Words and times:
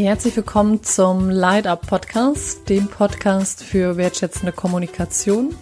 Herzlich 0.00 0.36
willkommen 0.36 0.84
zum 0.84 1.28
Light 1.28 1.66
Up 1.66 1.88
Podcast, 1.88 2.68
dem 2.68 2.86
Podcast 2.86 3.64
für 3.64 3.96
wertschätzende 3.96 4.52
Kommunikation. 4.52 5.56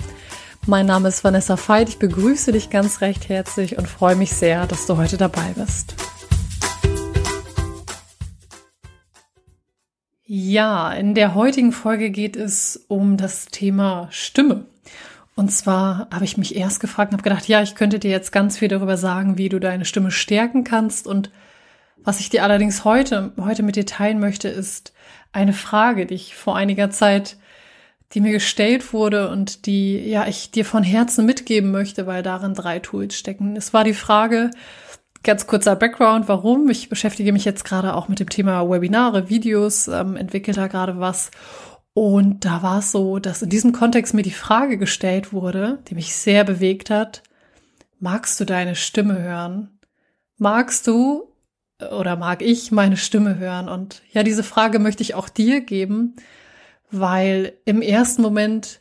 Mein 0.67 0.85
Name 0.85 1.09
ist 1.09 1.25
Vanessa 1.25 1.57
Veit. 1.57 1.89
Ich 1.89 1.99
begrüße 1.99 2.53
dich 2.53 2.69
ganz 2.69 3.01
recht 3.01 3.31
herzlich 3.31 3.79
und 3.79 3.89
freue 3.89 4.15
mich 4.15 4.33
sehr, 4.33 4.67
dass 4.67 4.85
du 4.87 4.99
heute 4.99 5.17
dabei 5.17 5.55
bist. 5.57 5.95
Ja, 10.27 10.93
in 10.93 11.15
der 11.15 11.35
heutigen 11.35 11.73
Folge 11.73 12.11
geht 12.11 12.37
es 12.37 12.85
um 12.89 13.17
das 13.17 13.47
Thema 13.47 14.09
Stimme. 14.11 14.67
Und 15.35 15.51
zwar 15.51 16.09
habe 16.13 16.27
ich 16.27 16.37
mich 16.37 16.57
erst 16.57 16.81
gefragt 16.81 17.11
und 17.11 17.21
habe 17.21 17.31
gedacht, 17.31 17.49
ja, 17.49 17.63
ich 17.63 17.75
könnte 17.75 17.99
dir 17.99 18.11
jetzt 18.11 18.33
ganz 18.33 18.59
viel 18.59 18.69
darüber 18.69 18.99
sagen, 18.99 19.39
wie 19.39 19.49
du 19.49 19.59
deine 19.59 19.87
Stimme 19.87 20.11
stärken 20.11 20.63
kannst. 20.63 21.07
Und 21.07 21.31
was 22.07 22.21
ich 22.21 22.31
dir 22.31 22.43
allerdings 22.43 22.85
heute, 22.85 23.33
heute 23.39 23.63
mit 23.63 23.77
dir 23.77 23.85
teilen 23.85 24.21
möchte, 24.21 24.49
ist 24.49 24.93
eine 25.33 25.53
Frage, 25.53 26.07
die 26.07 26.15
ich 26.15 26.35
vor 26.35 26.57
einiger 26.57 26.91
Zeit, 26.91 27.37
die 28.13 28.21
mir 28.21 28.33
gestellt 28.33 28.93
wurde 28.93 29.29
und 29.29 29.67
die, 29.67 30.09
ja, 30.09 30.27
ich 30.27 30.51
dir 30.51 30.65
von 30.65 30.83
Herzen 30.83 31.27
mitgeben 31.27 31.71
möchte, 31.73 32.07
weil 32.07 32.23
darin 32.23 32.55
drei 32.55 32.79
Tools 32.79 33.17
stecken. 33.17 33.57
Es 33.57 33.75
war 33.75 33.85
die 33.85 33.95
Frage, 33.95 34.51
Ganz 35.27 35.49
kurzer 35.49 35.75
Background, 35.75 36.29
warum. 36.29 36.71
Ich 36.71 36.89
beschäftige 36.89 37.33
mich 37.33 37.45
jetzt 37.45 37.65
gerade 37.65 37.95
auch 37.95 38.07
mit 38.07 38.21
dem 38.21 38.29
Thema 38.29 38.71
Webinare, 38.71 39.29
Videos, 39.29 39.89
ähm, 39.89 40.15
entwickle 40.15 40.55
da 40.55 40.69
gerade 40.69 41.01
was. 41.01 41.33
Und 41.95 42.45
da 42.45 42.63
war 42.63 42.79
es 42.79 42.93
so, 42.93 43.19
dass 43.19 43.43
in 43.43 43.49
diesem 43.49 43.73
Kontext 43.73 44.15
mir 44.15 44.23
die 44.23 44.31
Frage 44.31 44.79
gestellt 44.79 45.33
wurde, 45.33 45.81
die 45.89 45.97
mich 45.97 46.15
sehr 46.15 46.45
bewegt 46.45 46.91
hat. 46.91 47.25
Magst 47.99 48.39
du 48.39 48.45
deine 48.45 48.77
Stimme 48.77 49.19
hören? 49.19 49.81
Magst 50.39 50.87
du 50.87 51.33
oder 51.81 52.17
mag 52.17 52.43
ich 52.43 52.73
meine 52.73 52.97
Stimme 52.97 53.39
hören? 53.39 53.69
Und 53.69 54.03
ja, 54.13 54.23
diese 54.23 54.43
Frage 54.43 54.79
möchte 54.79 55.03
ich 55.03 55.15
auch 55.15 55.29
dir 55.29 55.61
geben, 55.61 56.17
weil 56.91 57.55
im 57.65 57.83
ersten 57.83 58.23
Moment 58.23 58.81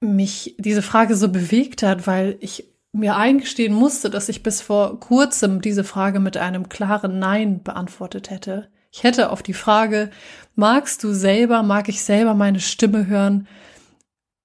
mich 0.00 0.54
diese 0.58 0.82
Frage 0.82 1.16
so 1.16 1.28
bewegt 1.28 1.82
hat, 1.82 2.06
weil 2.06 2.36
ich 2.40 2.64
mir 2.92 3.16
eingestehen 3.16 3.74
musste, 3.74 4.10
dass 4.10 4.28
ich 4.28 4.42
bis 4.42 4.60
vor 4.60 5.00
kurzem 5.00 5.60
diese 5.60 5.84
Frage 5.84 6.20
mit 6.20 6.36
einem 6.36 6.68
klaren 6.68 7.18
Nein 7.18 7.62
beantwortet 7.62 8.30
hätte. 8.30 8.68
Ich 8.90 9.02
hätte 9.02 9.30
auf 9.30 9.42
die 9.42 9.52
Frage, 9.52 10.10
magst 10.54 11.04
du 11.04 11.12
selber, 11.12 11.62
mag 11.62 11.88
ich 11.88 12.02
selber 12.02 12.34
meine 12.34 12.60
Stimme 12.60 13.06
hören, 13.06 13.46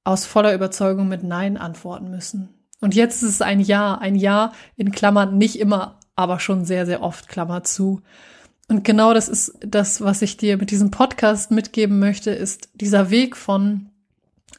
aus 0.03 0.25
voller 0.25 0.53
Überzeugung 0.53 1.07
mit 1.07 1.23
Nein 1.23 1.57
antworten 1.57 2.09
müssen. 2.09 2.49
Und 2.81 2.95
jetzt 2.95 3.23
ist 3.23 3.29
es 3.29 3.41
ein 3.41 3.59
Ja, 3.59 3.95
ein 3.95 4.15
Ja 4.15 4.51
in 4.75 4.91
Klammern, 4.91 5.37
nicht 5.37 5.59
immer, 5.59 5.99
aber 6.21 6.39
schon 6.39 6.65
sehr, 6.65 6.85
sehr 6.85 7.01
oft 7.01 7.27
Klammer 7.27 7.63
zu. 7.63 8.01
Und 8.67 8.83
genau 8.83 9.13
das 9.13 9.27
ist 9.27 9.57
das, 9.59 10.01
was 10.01 10.21
ich 10.21 10.37
dir 10.37 10.57
mit 10.57 10.71
diesem 10.71 10.91
Podcast 10.91 11.51
mitgeben 11.51 11.99
möchte, 11.99 12.31
ist 12.31 12.69
dieser 12.75 13.09
Weg 13.09 13.35
von 13.35 13.87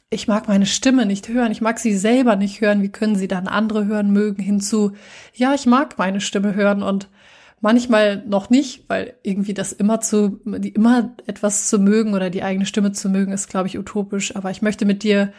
ich 0.09 0.27
mag 0.27 0.47
meine 0.47 0.67
Stimme 0.67 1.07
nicht 1.07 1.27
hören, 1.27 1.51
ich 1.51 1.61
mag 1.61 1.79
sie 1.79 1.97
selber 1.97 2.35
nicht 2.35 2.61
hören, 2.61 2.83
wie 2.83 2.89
können 2.89 3.15
sie 3.15 3.27
dann 3.27 3.47
andere 3.47 3.85
hören 3.85 4.11
mögen, 4.11 4.43
hinzu, 4.43 4.91
ja, 5.33 5.55
ich 5.55 5.65
mag 5.65 5.97
meine 5.97 6.21
Stimme 6.21 6.53
hören 6.53 6.83
und 6.83 7.07
manchmal 7.63 8.21
noch 8.27 8.49
nicht, 8.49 8.83
weil 8.89 9.13
irgendwie 9.23 9.53
das 9.53 9.71
immer 9.71 10.01
zu, 10.01 10.41
die 10.45 10.69
immer 10.69 11.15
etwas 11.25 11.69
zu 11.69 11.79
mögen 11.79 12.13
oder 12.13 12.29
die 12.29 12.43
eigene 12.43 12.65
Stimme 12.65 12.91
zu 12.91 13.09
mögen, 13.09 13.31
ist, 13.31 13.49
glaube 13.49 13.67
ich, 13.67 13.79
utopisch. 13.79 14.35
Aber 14.35 14.51
ich 14.51 14.61
möchte 14.61 14.85
mit 14.85 15.01
dir 15.01 15.31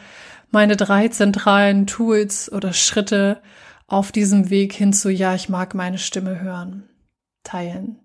meine 0.49 0.75
drei 0.75 1.07
zentralen 1.07 1.85
Tools 1.85 2.51
oder 2.51 2.73
Schritte 2.73 3.37
auf 3.87 4.11
diesem 4.11 4.49
Weg 4.49 4.73
hin 4.73 4.93
zu, 4.93 5.09
ja, 5.09 5.35
ich 5.35 5.49
mag 5.49 5.75
meine 5.75 5.97
Stimme 5.97 6.41
hören, 6.41 6.89
teilen. 7.43 7.99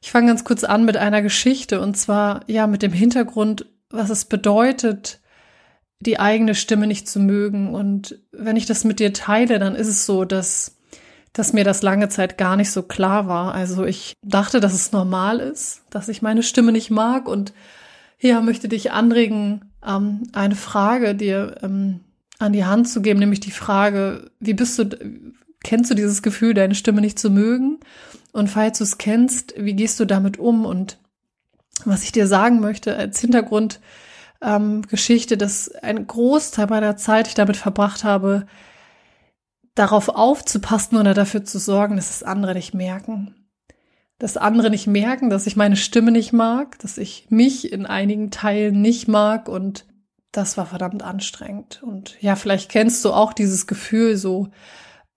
Ich 0.00 0.10
fange 0.10 0.28
ganz 0.28 0.44
kurz 0.44 0.64
an 0.64 0.84
mit 0.84 0.96
einer 0.96 1.22
Geschichte 1.22 1.80
und 1.80 1.96
zwar, 1.96 2.40
ja, 2.46 2.66
mit 2.66 2.82
dem 2.82 2.92
Hintergrund, 2.92 3.66
was 3.90 4.10
es 4.10 4.24
bedeutet, 4.26 5.20
die 6.00 6.20
eigene 6.20 6.54
Stimme 6.54 6.86
nicht 6.86 7.08
zu 7.08 7.18
mögen. 7.18 7.74
Und 7.74 8.18
wenn 8.30 8.56
ich 8.56 8.66
das 8.66 8.84
mit 8.84 9.00
dir 9.00 9.12
teile, 9.12 9.58
dann 9.58 9.74
ist 9.74 9.88
es 9.88 10.06
so, 10.06 10.24
dass, 10.24 10.76
dass 11.32 11.52
mir 11.52 11.64
das 11.64 11.82
lange 11.82 12.08
Zeit 12.08 12.38
gar 12.38 12.56
nicht 12.56 12.70
so 12.70 12.82
klar 12.82 13.26
war. 13.26 13.54
Also 13.54 13.84
ich 13.84 14.14
dachte, 14.22 14.60
dass 14.60 14.74
es 14.74 14.92
normal 14.92 15.40
ist, 15.40 15.82
dass 15.90 16.08
ich 16.08 16.22
meine 16.22 16.44
Stimme 16.44 16.70
nicht 16.70 16.90
mag 16.90 17.26
und 17.28 17.52
ja, 18.20 18.40
möchte 18.40 18.68
dich 18.68 18.92
anregen, 18.92 19.72
ähm, 19.84 20.24
eine 20.32 20.56
Frage 20.56 21.14
dir 21.14 21.56
ähm, 21.62 22.00
an 22.38 22.52
die 22.52 22.64
Hand 22.64 22.88
zu 22.88 23.02
geben, 23.02 23.20
nämlich 23.20 23.40
die 23.40 23.50
Frage, 23.50 24.30
wie 24.40 24.54
bist 24.54 24.78
du, 24.78 24.88
kennst 25.62 25.90
du 25.90 25.94
dieses 25.94 26.22
Gefühl, 26.22 26.54
deine 26.54 26.74
Stimme 26.74 27.00
nicht 27.00 27.18
zu 27.18 27.30
mögen? 27.30 27.80
Und 28.32 28.48
falls 28.48 28.78
du 28.78 28.84
es 28.84 28.98
kennst, 28.98 29.54
wie 29.56 29.74
gehst 29.74 29.98
du 29.98 30.04
damit 30.04 30.38
um? 30.38 30.64
Und 30.64 30.98
was 31.84 32.04
ich 32.04 32.12
dir 32.12 32.26
sagen 32.26 32.60
möchte 32.60 32.96
als 32.96 33.20
Hintergrund, 33.20 33.80
ähm, 34.40 34.82
dass 35.38 35.70
ein 35.82 36.06
Großteil 36.06 36.66
meiner 36.68 36.96
Zeit 36.96 37.28
ich 37.28 37.34
damit 37.34 37.56
verbracht 37.56 38.04
habe, 38.04 38.46
darauf 39.74 40.08
aufzupassen 40.08 40.96
oder 40.96 41.14
dafür 41.14 41.44
zu 41.44 41.58
sorgen, 41.58 41.96
dass 41.96 42.10
es 42.10 42.22
andere 42.22 42.54
nicht 42.54 42.74
merken. 42.74 43.34
Dass 44.18 44.36
andere 44.36 44.70
nicht 44.70 44.88
merken, 44.88 45.30
dass 45.30 45.46
ich 45.46 45.54
meine 45.54 45.76
Stimme 45.76 46.10
nicht 46.10 46.32
mag, 46.32 46.78
dass 46.80 46.98
ich 46.98 47.26
mich 47.30 47.72
in 47.72 47.86
einigen 47.86 48.30
Teilen 48.32 48.80
nicht 48.80 49.06
mag 49.06 49.48
und 49.48 49.86
das 50.32 50.56
war 50.56 50.66
verdammt 50.66 51.02
anstrengend. 51.02 51.82
Und 51.82 52.20
ja, 52.20 52.36
vielleicht 52.36 52.70
kennst 52.70 53.04
du 53.04 53.12
auch 53.12 53.32
dieses 53.32 53.66
Gefühl 53.66 54.16
so 54.16 54.48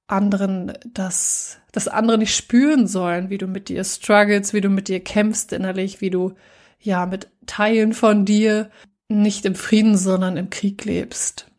anderen, 0.07 0.73
dass, 0.85 1.59
dass 1.71 1.87
andere 1.87 2.17
nicht 2.17 2.35
spüren 2.35 2.87
sollen, 2.87 3.29
wie 3.29 3.37
du 3.37 3.47
mit 3.47 3.69
dir 3.69 3.83
struggles, 3.83 4.53
wie 4.53 4.61
du 4.61 4.69
mit 4.69 4.87
dir 4.87 4.99
kämpfst 4.99 5.53
innerlich, 5.53 6.01
wie 6.01 6.09
du 6.09 6.33
ja 6.79 7.05
mit 7.05 7.29
Teilen 7.45 7.93
von 7.93 8.25
dir 8.25 8.69
nicht 9.07 9.45
im 9.45 9.55
Frieden, 9.55 9.97
sondern 9.97 10.37
im 10.37 10.49
Krieg 10.49 10.85
lebst. 10.85 11.50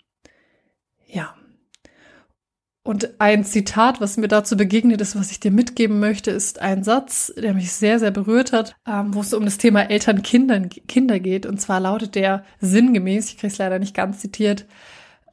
Und 2.84 3.20
ein 3.20 3.44
Zitat, 3.44 4.00
was 4.00 4.16
mir 4.16 4.26
dazu 4.26 4.56
begegnet 4.56 5.00
ist, 5.00 5.14
was 5.14 5.30
ich 5.30 5.38
dir 5.38 5.52
mitgeben 5.52 6.00
möchte, 6.00 6.32
ist 6.32 6.60
ein 6.60 6.82
Satz, 6.82 7.32
der 7.36 7.54
mich 7.54 7.72
sehr, 7.72 8.00
sehr 8.00 8.10
berührt 8.10 8.52
hat, 8.52 8.74
ähm, 8.88 9.14
wo 9.14 9.20
es 9.20 9.32
um 9.34 9.44
das 9.44 9.58
Thema 9.58 9.82
Eltern-Kinder 9.88 10.60
Kinder 10.88 11.20
geht. 11.20 11.46
Und 11.46 11.60
zwar 11.60 11.78
lautet 11.78 12.16
der 12.16 12.44
sinngemäß, 12.60 13.28
ich 13.28 13.38
kriege 13.38 13.52
es 13.52 13.58
leider 13.58 13.78
nicht 13.78 13.94
ganz 13.94 14.18
zitiert, 14.18 14.66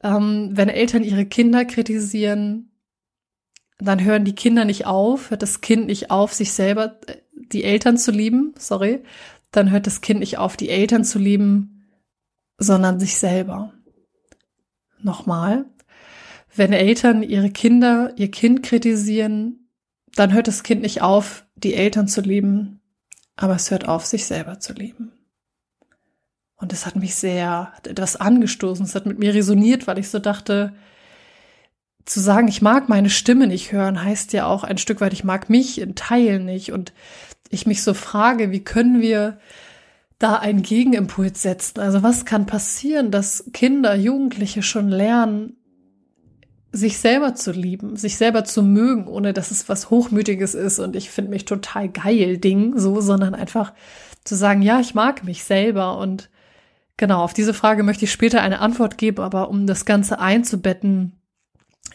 ähm, 0.02 0.50
wenn 0.52 0.68
Eltern 0.68 1.02
ihre 1.02 1.26
Kinder 1.26 1.64
kritisieren, 1.64 2.70
dann 3.78 4.04
hören 4.04 4.24
die 4.24 4.34
Kinder 4.34 4.64
nicht 4.64 4.86
auf, 4.86 5.30
hört 5.30 5.42
das 5.42 5.60
Kind 5.60 5.86
nicht 5.86 6.10
auf, 6.10 6.32
sich 6.32 6.52
selber, 6.52 7.00
äh, 7.06 7.16
die 7.34 7.64
Eltern 7.64 7.98
zu 7.98 8.12
lieben, 8.12 8.54
sorry, 8.58 9.02
dann 9.50 9.70
hört 9.70 9.88
das 9.88 10.02
Kind 10.02 10.20
nicht 10.20 10.38
auf, 10.38 10.56
die 10.56 10.68
Eltern 10.70 11.04
zu 11.04 11.18
lieben, 11.18 11.88
sondern 12.58 13.00
sich 13.00 13.18
selber. 13.18 13.72
Nochmal, 15.02 15.64
wenn 16.54 16.72
Eltern 16.72 17.22
ihre 17.22 17.50
Kinder, 17.50 18.12
ihr 18.16 18.30
Kind 18.30 18.62
kritisieren, 18.62 19.68
dann 20.14 20.32
hört 20.32 20.48
das 20.48 20.62
Kind 20.62 20.82
nicht 20.82 21.02
auf, 21.02 21.46
die 21.54 21.74
Eltern 21.74 22.08
zu 22.08 22.20
lieben, 22.20 22.80
aber 23.36 23.54
es 23.54 23.70
hört 23.70 23.88
auf, 23.88 24.04
sich 24.06 24.26
selber 24.26 24.58
zu 24.60 24.72
lieben. 24.72 25.12
Und 26.56 26.72
es 26.72 26.84
hat 26.84 26.96
mich 26.96 27.14
sehr, 27.14 27.72
hat 27.72 27.86
etwas 27.86 28.16
angestoßen, 28.16 28.84
es 28.84 28.94
hat 28.94 29.06
mit 29.06 29.18
mir 29.18 29.32
resoniert, 29.32 29.86
weil 29.86 29.98
ich 29.98 30.10
so 30.10 30.18
dachte, 30.18 30.74
zu 32.04 32.20
sagen, 32.20 32.48
ich 32.48 32.60
mag 32.60 32.88
meine 32.88 33.10
Stimme 33.10 33.46
nicht 33.46 33.72
hören, 33.72 34.02
heißt 34.02 34.32
ja 34.32 34.46
auch 34.46 34.64
ein 34.64 34.78
Stück 34.78 35.00
weit, 35.00 35.12
ich 35.12 35.24
mag 35.24 35.48
mich 35.48 35.80
in 35.80 35.94
Teilen 35.94 36.44
nicht. 36.44 36.72
Und 36.72 36.92
ich 37.50 37.66
mich 37.66 37.82
so 37.82 37.94
frage, 37.94 38.50
wie 38.50 38.64
können 38.64 39.00
wir 39.00 39.38
da 40.18 40.36
einen 40.36 40.62
Gegenimpuls 40.62 41.40
setzen. 41.42 41.80
Also 41.80 42.02
was 42.02 42.24
kann 42.24 42.46
passieren, 42.46 43.10
dass 43.10 43.44
Kinder, 43.52 43.94
Jugendliche 43.94 44.62
schon 44.62 44.88
lernen, 44.88 45.56
sich 46.72 46.98
selber 46.98 47.34
zu 47.34 47.52
lieben, 47.52 47.96
sich 47.96 48.16
selber 48.16 48.44
zu 48.44 48.62
mögen, 48.62 49.08
ohne 49.08 49.32
dass 49.32 49.50
es 49.50 49.68
was 49.68 49.90
Hochmütiges 49.90 50.54
ist 50.54 50.78
und 50.78 50.94
ich 50.94 51.10
finde 51.10 51.30
mich 51.30 51.44
total 51.44 51.88
geil 51.88 52.38
Ding, 52.38 52.78
so, 52.78 53.00
sondern 53.00 53.34
einfach 53.34 53.72
zu 54.24 54.36
sagen, 54.36 54.62
ja, 54.62 54.80
ich 54.80 54.94
mag 54.94 55.24
mich 55.24 55.42
selber 55.44 55.98
und 55.98 56.30
genau, 56.96 57.22
auf 57.22 57.32
diese 57.32 57.54
Frage 57.54 57.82
möchte 57.82 58.04
ich 58.04 58.12
später 58.12 58.42
eine 58.42 58.60
Antwort 58.60 58.98
geben, 58.98 59.22
aber 59.22 59.48
um 59.48 59.66
das 59.66 59.84
Ganze 59.84 60.20
einzubetten, 60.20 61.20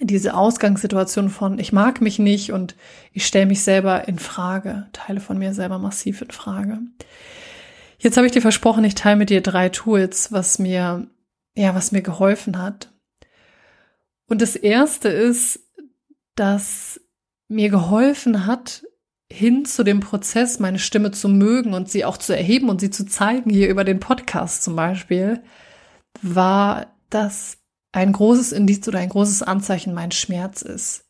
diese 0.02 0.34
Ausgangssituation 0.34 1.30
von 1.30 1.58
ich 1.58 1.72
mag 1.72 2.02
mich 2.02 2.20
nicht 2.20 2.52
und 2.52 2.76
ich 3.14 3.26
stelle 3.26 3.46
mich 3.46 3.64
selber 3.64 4.08
in 4.10 4.20
Frage, 4.20 4.88
Teile 4.92 5.22
von 5.22 5.38
mir 5.38 5.54
selber 5.54 5.80
massiv 5.80 6.22
in 6.22 6.32
Frage. 6.32 6.80
Jetzt 7.98 8.18
habe 8.18 8.28
ich 8.28 8.34
dir 8.34 8.42
versprochen, 8.42 8.84
ich 8.84 8.96
teile 8.96 9.16
mit 9.16 9.30
dir 9.30 9.42
drei 9.42 9.70
Tools, 9.70 10.34
was 10.34 10.60
mir, 10.60 11.08
ja, 11.56 11.76
was 11.76 11.94
mir 11.94 12.02
geholfen 12.02 12.62
hat. 12.62 12.90
Und 14.28 14.42
das 14.42 14.56
erste 14.56 15.10
ist, 15.10 15.60
dass 16.36 17.00
mir 17.48 17.70
geholfen 17.70 18.46
hat, 18.46 18.84
hin 19.32 19.66
zu 19.66 19.84
dem 19.84 20.00
Prozess, 20.00 20.60
meine 20.60 20.80
Stimme 20.80 21.12
zu 21.12 21.30
mögen 21.30 21.74
und 21.74 21.90
sie 21.90 22.06
auch 22.06 22.18
zu 22.18 22.36
erheben 22.36 22.70
und 22.70 22.80
sie 22.80 22.92
zu 22.92 23.06
zeigen, 23.06 23.50
hier 23.50 23.70
über 23.70 23.84
den 23.84 24.00
Podcast 24.00 24.64
zum 24.64 24.76
Beispiel, 24.76 25.42
war, 26.22 26.96
dass 27.10 27.58
ein 27.92 28.12
großes 28.12 28.52
Indiz 28.52 28.88
oder 28.88 29.00
ein 29.00 29.10
großes 29.10 29.42
Anzeichen 29.44 29.94
mein 29.94 30.12
Schmerz 30.12 30.62
ist. 30.62 31.06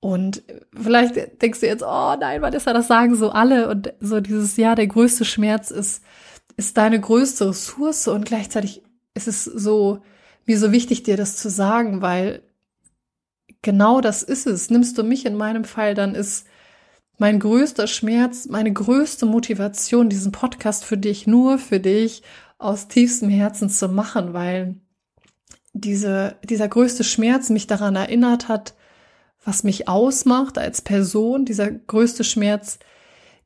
Und 0.00 0.42
vielleicht 0.74 1.40
denkst 1.40 1.60
du 1.60 1.66
jetzt, 1.66 1.84
oh 1.84 2.16
nein, 2.18 2.42
Vanessa, 2.42 2.72
das 2.72 2.88
sagen 2.88 3.14
so 3.14 3.30
alle. 3.30 3.68
Und 3.68 3.94
so 4.00 4.20
dieses, 4.20 4.56
ja, 4.56 4.74
der 4.74 4.88
größte 4.88 5.24
Schmerz 5.24 5.70
ist, 5.70 6.02
ist 6.56 6.76
deine 6.76 7.00
größte 7.00 7.48
Ressource. 7.48 8.08
Und 8.08 8.24
gleichzeitig 8.24 8.82
ist 9.14 9.28
es 9.28 9.44
so, 9.44 10.02
mir 10.46 10.58
so 10.58 10.72
wichtig, 10.72 11.02
dir 11.02 11.16
das 11.16 11.36
zu 11.36 11.50
sagen, 11.50 12.02
weil 12.02 12.42
genau 13.62 14.00
das 14.00 14.22
ist 14.22 14.46
es. 14.46 14.70
Nimmst 14.70 14.98
du 14.98 15.02
mich 15.02 15.26
in 15.26 15.36
meinem 15.36 15.64
Fall, 15.64 15.94
dann 15.94 16.14
ist 16.14 16.46
mein 17.18 17.38
größter 17.38 17.86
Schmerz, 17.86 18.46
meine 18.48 18.72
größte 18.72 19.26
Motivation, 19.26 20.08
diesen 20.08 20.32
Podcast 20.32 20.84
für 20.84 20.98
dich, 20.98 21.26
nur 21.26 21.58
für 21.58 21.78
dich 21.78 22.22
aus 22.58 22.88
tiefstem 22.88 23.28
Herzen 23.28 23.70
zu 23.70 23.88
machen, 23.88 24.32
weil 24.32 24.76
diese, 25.72 26.36
dieser 26.44 26.68
größte 26.68 27.04
Schmerz 27.04 27.50
mich 27.50 27.66
daran 27.66 27.96
erinnert 27.96 28.48
hat, 28.48 28.74
was 29.44 29.64
mich 29.64 29.88
ausmacht 29.88 30.58
als 30.58 30.82
Person, 30.82 31.44
dieser 31.44 31.70
größte 31.70 32.24
Schmerz 32.24 32.78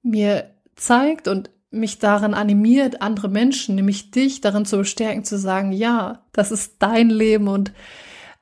mir 0.03 0.51
zeigt 0.75 1.29
und 1.29 1.51
mich 1.77 1.99
daran 1.99 2.35
animiert, 2.35 3.03
andere 3.03 3.29
Menschen, 3.29 3.75
nämlich 3.75 4.11
dich, 4.11 4.41
darin 4.41 4.65
zu 4.65 4.79
bestärken, 4.79 5.25
zu 5.25 5.39
sagen, 5.39 5.73
ja, 5.73 6.25
das 6.33 6.51
ist 6.51 6.77
dein 6.81 7.11
Leben 7.11 7.49
und 7.49 7.73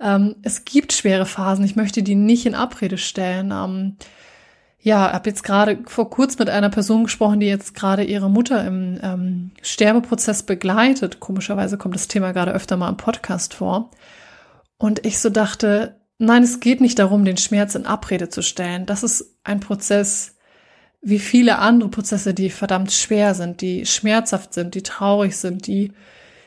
ähm, 0.01 0.37
es 0.43 0.65
gibt 0.65 0.93
schwere 0.93 1.27
Phasen. 1.27 1.65
Ich 1.65 1.77
möchte 1.77 2.03
die 2.03 2.15
nicht 2.15 2.47
in 2.47 2.55
Abrede 2.55 2.99
stellen. 2.99 3.53
Ähm, 3.53 3.97
ja, 4.81 5.13
habe 5.13 5.31
jetzt 5.31 5.45
gerade 5.45 5.79
vor 5.87 6.11
kurzem 6.11 6.41
mit 6.41 6.51
einer 6.51 6.69
Person 6.69 7.05
gesprochen, 7.05 7.41
die 7.41 7.47
jetzt 7.47 7.75
gerade 7.75 8.05
ihre 8.05 8.29
Mutter 8.29 8.67
im 8.67 8.99
ähm, 9.03 9.51
Sterbeprozess 9.63 10.43
begleitet. 10.43 11.21
Komischerweise 11.21 11.79
kommt 11.79 11.95
das 11.95 12.09
Thema 12.09 12.33
gerade 12.33 12.53
öfter 12.53 12.77
mal 12.77 12.91
im 12.91 12.99
Podcast 12.99 13.55
vor. 13.55 13.91
Und 14.77 15.07
ich 15.07 15.21
so 15.21 15.31
dachte, 15.31 16.01
nein, 16.19 16.43
es 16.43 16.61
geht 16.61 16.83
nicht 16.83 16.99
darum, 16.99 17.25
den 17.25 17.39
Schmerz 17.39 17.75
in 17.75 17.87
Abrede 17.87 18.29
zu 18.29 18.43
stellen. 18.43 18.85
Das 18.85 19.03
ist 19.03 19.39
ein 19.43 19.61
Prozess 19.61 20.34
wie 21.05 21.19
viele 21.19 21.59
andere 21.59 21.91
Prozesse, 21.91 22.35
die 22.35 22.51
verdammt 22.51 22.93
schwer 22.93 23.35
sind, 23.35 23.61
die 23.61 23.87
schmerzhaft 23.87 24.55
sind, 24.55 24.75
die 24.75 24.83
traurig 24.83 25.37
sind, 25.37 25.67
die 25.67 25.93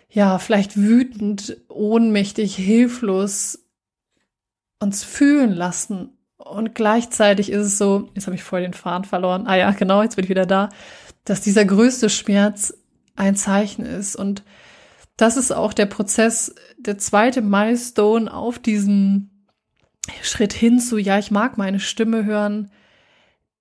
ja 0.09 0.39
vielleicht 0.39 0.77
wütend, 0.77 1.57
ohnmächtig, 1.69 2.55
hilflos 2.55 3.59
uns 4.79 5.03
fühlen 5.03 5.53
lassen 5.53 6.17
und 6.37 6.75
gleichzeitig 6.75 7.51
ist 7.51 7.65
es 7.65 7.77
so, 7.77 8.09
jetzt 8.13 8.27
habe 8.27 8.35
ich 8.35 8.43
voll 8.43 8.61
den 8.61 8.73
Faden 8.73 9.05
verloren. 9.05 9.47
Ah 9.47 9.55
ja, 9.55 9.71
genau, 9.71 10.01
jetzt 10.01 10.15
bin 10.15 10.23
ich 10.23 10.29
wieder 10.29 10.45
da, 10.45 10.69
dass 11.25 11.41
dieser 11.41 11.65
größte 11.65 12.09
Schmerz 12.09 12.73
ein 13.15 13.35
Zeichen 13.35 13.85
ist. 13.85 14.15
Und 14.15 14.43
das 15.17 15.37
ist 15.37 15.51
auch 15.51 15.73
der 15.73 15.87
Prozess, 15.87 16.53
der 16.77 16.97
zweite 16.97 17.41
Milestone 17.41 18.31
auf 18.31 18.59
diesem 18.59 19.29
Schritt 20.21 20.53
hin 20.53 20.79
zu, 20.79 20.97
ja, 20.97 21.17
ich 21.19 21.31
mag 21.31 21.57
meine 21.57 21.79
Stimme 21.79 22.23
hören, 22.23 22.71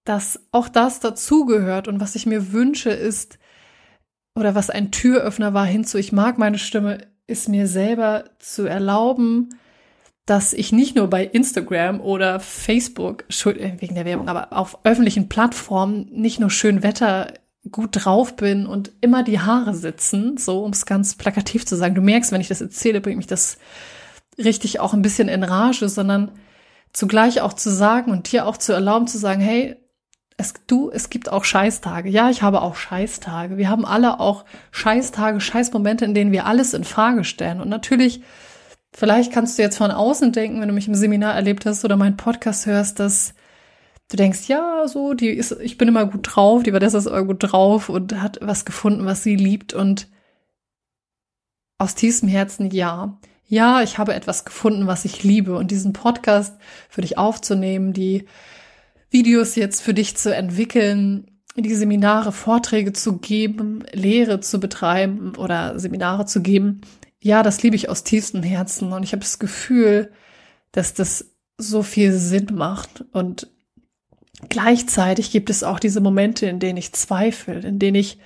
dass 0.06 0.41
auch 0.53 0.69
das 0.69 1.00
dazugehört. 1.00 1.88
Und 1.88 2.00
was 2.00 2.14
ich 2.14 2.25
mir 2.25 2.53
wünsche, 2.53 2.91
ist, 2.91 3.38
oder 4.35 4.55
was 4.55 4.70
ein 4.70 4.91
Türöffner 4.93 5.53
war 5.53 5.67
hinzu, 5.67 5.99
ich 5.99 6.12
mag 6.12 6.38
meine 6.38 6.58
Stimme, 6.58 6.99
ist 7.26 7.49
mir 7.49 7.67
selber 7.67 8.25
zu 8.38 8.64
erlauben, 8.64 9.50
dass 10.26 10.53
ich 10.53 10.73
nicht 10.73 10.97
nur 10.97 11.08
bei 11.08 11.25
Instagram 11.25 12.00
oder 12.00 12.41
Facebook, 12.41 13.25
äh, 13.47 13.73
wegen 13.79 13.94
der 13.94 14.05
Werbung, 14.05 14.29
aber 14.29 14.53
auf 14.53 14.79
öffentlichen 14.85 15.29
Plattformen 15.29 16.09
nicht 16.12 16.41
nur 16.41 16.50
schön 16.50 16.82
Wetter 16.82 17.35
gut 17.70 17.91
drauf 17.93 18.37
bin 18.37 18.67
und 18.67 18.93
immer 19.00 19.25
die 19.25 19.41
Haare 19.41 19.75
sitzen, 19.75 20.37
so 20.37 20.62
um 20.64 20.73
es 20.73 20.87
ganz 20.87 21.17
plakativ 21.17 21.67
zu 21.67 21.76
sagen. 21.76 21.94
Du 21.94 22.00
merkst, 22.00 22.31
wenn 22.31 22.41
ich 22.41 22.49
das 22.49 22.61
erzähle, 22.61 23.00
bringt 23.00 23.17
mich 23.17 23.26
das 23.26 23.59
richtig 24.38 24.79
auch 24.79 24.94
ein 24.94 25.02
bisschen 25.02 25.29
in 25.29 25.43
Rage, 25.43 25.88
sondern 25.88 26.32
zugleich 26.93 27.41
auch 27.41 27.55
zu 27.55 27.70
sagen 27.70 28.12
und 28.12 28.31
dir 28.31 28.47
auch 28.47 28.56
zu 28.56 28.73
erlauben 28.73 29.06
zu 29.06 29.19
sagen, 29.19 29.41
hey, 29.41 29.76
es, 30.37 30.55
du, 30.67 30.91
es 30.91 31.11
gibt 31.11 31.31
auch 31.31 31.44
Scheißtage. 31.44 32.09
Ja, 32.09 32.31
ich 32.31 32.43
habe 32.43 32.62
auch 32.62 32.77
Scheißtage. 32.77 33.56
Wir 33.56 33.71
haben 33.71 33.85
alle 33.85 34.21
auch 34.21 34.44
Scheißtage, 34.71 35.41
Scheißmomente, 35.41 36.05
in 36.05 36.15
denen 36.15 36.33
wir 36.33 36.47
alles 36.47 36.75
in 36.75 36.85
Frage 36.85 37.25
stellen. 37.25 37.61
Und 37.61 37.69
natürlich 37.69 38.23
Vielleicht 38.99 39.31
kannst 39.31 39.59
du 39.59 39.62
jetzt 39.62 39.77
von 39.77 39.91
außen 39.91 40.33
denken, 40.33 40.59
wenn 40.59 40.69
du 40.69 40.75
mich 40.75 40.88
im 40.88 40.94
Seminar 40.94 41.35
erlebt 41.35 41.67
hast 41.67 41.85
oder 41.85 41.99
meinen 41.99 42.17
Podcast 42.17 42.65
hörst, 42.65 42.99
dass 42.99 43.35
du 44.11 44.17
denkst, 44.17 44.49
ja, 44.49 44.88
so, 44.88 45.12
die 45.12 45.29
ist, 45.29 45.53
ich 45.61 45.77
bin 45.77 45.88
immer 45.88 46.06
gut 46.06 46.21
drauf, 46.23 46.62
die 46.62 46.73
Vanessa 46.73 46.97
ist 46.97 47.06
immer 47.06 47.25
gut 47.25 47.43
drauf 47.43 47.91
und 47.91 48.23
hat 48.23 48.38
was 48.41 48.65
gefunden, 48.65 49.05
was 49.05 49.23
sie 49.23 49.37
liebt 49.37 49.75
und 49.75 50.09
aus 51.77 51.94
tiefstem 51.94 52.31
Herzen 52.31 52.71
ja. 52.71 53.19
Ja, 53.49 53.83
ich 53.83 53.99
habe 53.99 54.15
etwas 54.15 54.47
gefunden, 54.47 54.87
was 54.87 55.05
ich 55.05 55.23
liebe 55.23 55.59
und 55.59 55.71
diesen 55.71 55.93
Podcast 55.93 56.56
für 56.88 57.03
dich 57.03 57.19
aufzunehmen, 57.19 57.93
die 57.93 58.25
Videos 59.17 59.55
jetzt 59.55 59.81
für 59.81 59.95
dich 59.95 60.15
zu 60.15 60.35
entwickeln, 60.35 61.41
die 61.57 61.75
Seminare, 61.75 62.33
Vorträge 62.33 62.93
zu 62.93 63.17
geben, 63.17 63.83
Lehre 63.93 64.41
zu 64.41 64.61
betreiben 64.61 65.35
oder 65.37 65.79
Seminare 65.79 66.27
zu 66.27 66.43
geben, 66.43 66.83
ja, 67.23 67.43
das 67.43 67.63
liebe 67.63 67.77
ich 67.77 67.89
aus 67.89 68.05
tiefstem 68.05 68.43
Herzen 68.43 68.93
und 68.93 69.03
ich 69.03 69.13
habe 69.13 69.23
das 69.23 69.39
Gefühl, 69.39 70.13
dass 70.71 70.93
das 70.93 71.35
so 71.57 71.83
viel 71.83 72.13
Sinn 72.13 72.49
macht 72.53 73.07
und 73.13 73.51
gleichzeitig 74.51 75.31
gibt 75.31 75.49
es 75.49 75.65
auch 75.65 75.81
diese 75.81 76.03
Momente, 76.03 76.45
in 76.45 76.59
denen 76.59 76.77
ich 76.77 76.93
zweifle, 76.93 77.61
in 77.61 77.79
denen 77.79 77.97
ich 77.97 78.19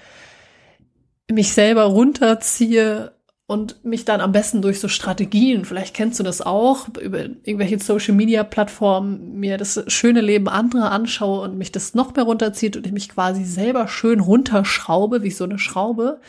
mich 1.30 1.52
selber 1.52 1.84
runterziehe 1.84 3.12
und 3.50 3.84
mich 3.84 4.04
dann 4.04 4.20
am 4.20 4.30
besten 4.30 4.62
durch 4.62 4.78
so 4.78 4.86
Strategien, 4.86 5.64
vielleicht 5.64 5.92
kennst 5.92 6.20
du 6.20 6.22
das 6.22 6.40
auch, 6.40 6.86
über 7.00 7.24
irgendwelche 7.24 7.80
Social 7.80 8.14
Media 8.14 8.44
Plattformen, 8.44 9.40
mir 9.40 9.58
das 9.58 9.82
schöne 9.88 10.20
Leben 10.20 10.48
anderer 10.48 10.92
anschaue 10.92 11.40
und 11.40 11.58
mich 11.58 11.72
das 11.72 11.94
noch 11.94 12.14
mehr 12.14 12.24
runterzieht 12.24 12.76
und 12.76 12.86
ich 12.86 12.92
mich 12.92 13.08
quasi 13.08 13.44
selber 13.44 13.88
schön 13.88 14.20
runterschraube, 14.20 15.24
wie 15.24 15.32
so 15.32 15.42
eine 15.42 15.58
Schraube 15.58 16.20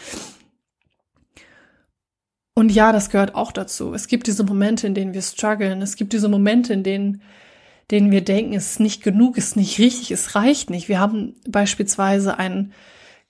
und 2.54 2.72
ja, 2.72 2.92
das 2.92 3.10
gehört 3.10 3.36
auch 3.36 3.52
dazu. 3.52 3.94
Es 3.94 4.08
gibt 4.08 4.28
diese 4.28 4.44
Momente, 4.44 4.88
in 4.88 4.94
denen 4.94 5.14
wir 5.14 5.22
strugglen. 5.22 5.82
Es 5.82 5.96
gibt 5.96 6.14
diese 6.14 6.28
Momente, 6.28 6.74
in 6.74 6.84
denen, 6.84 7.22
denen 7.92 8.12
wir 8.12 8.24
denken, 8.24 8.54
es 8.54 8.72
ist 8.72 8.80
nicht 8.80 9.04
genug, 9.04 9.38
es 9.38 9.50
ist 9.50 9.56
nicht 9.56 9.80
richtig, 9.80 10.12
es 10.12 10.36
reicht 10.36 10.70
nicht. 10.70 10.90
Wir 10.90 11.00
haben 11.00 11.36
beispielsweise 11.48 12.38
einen 12.38 12.74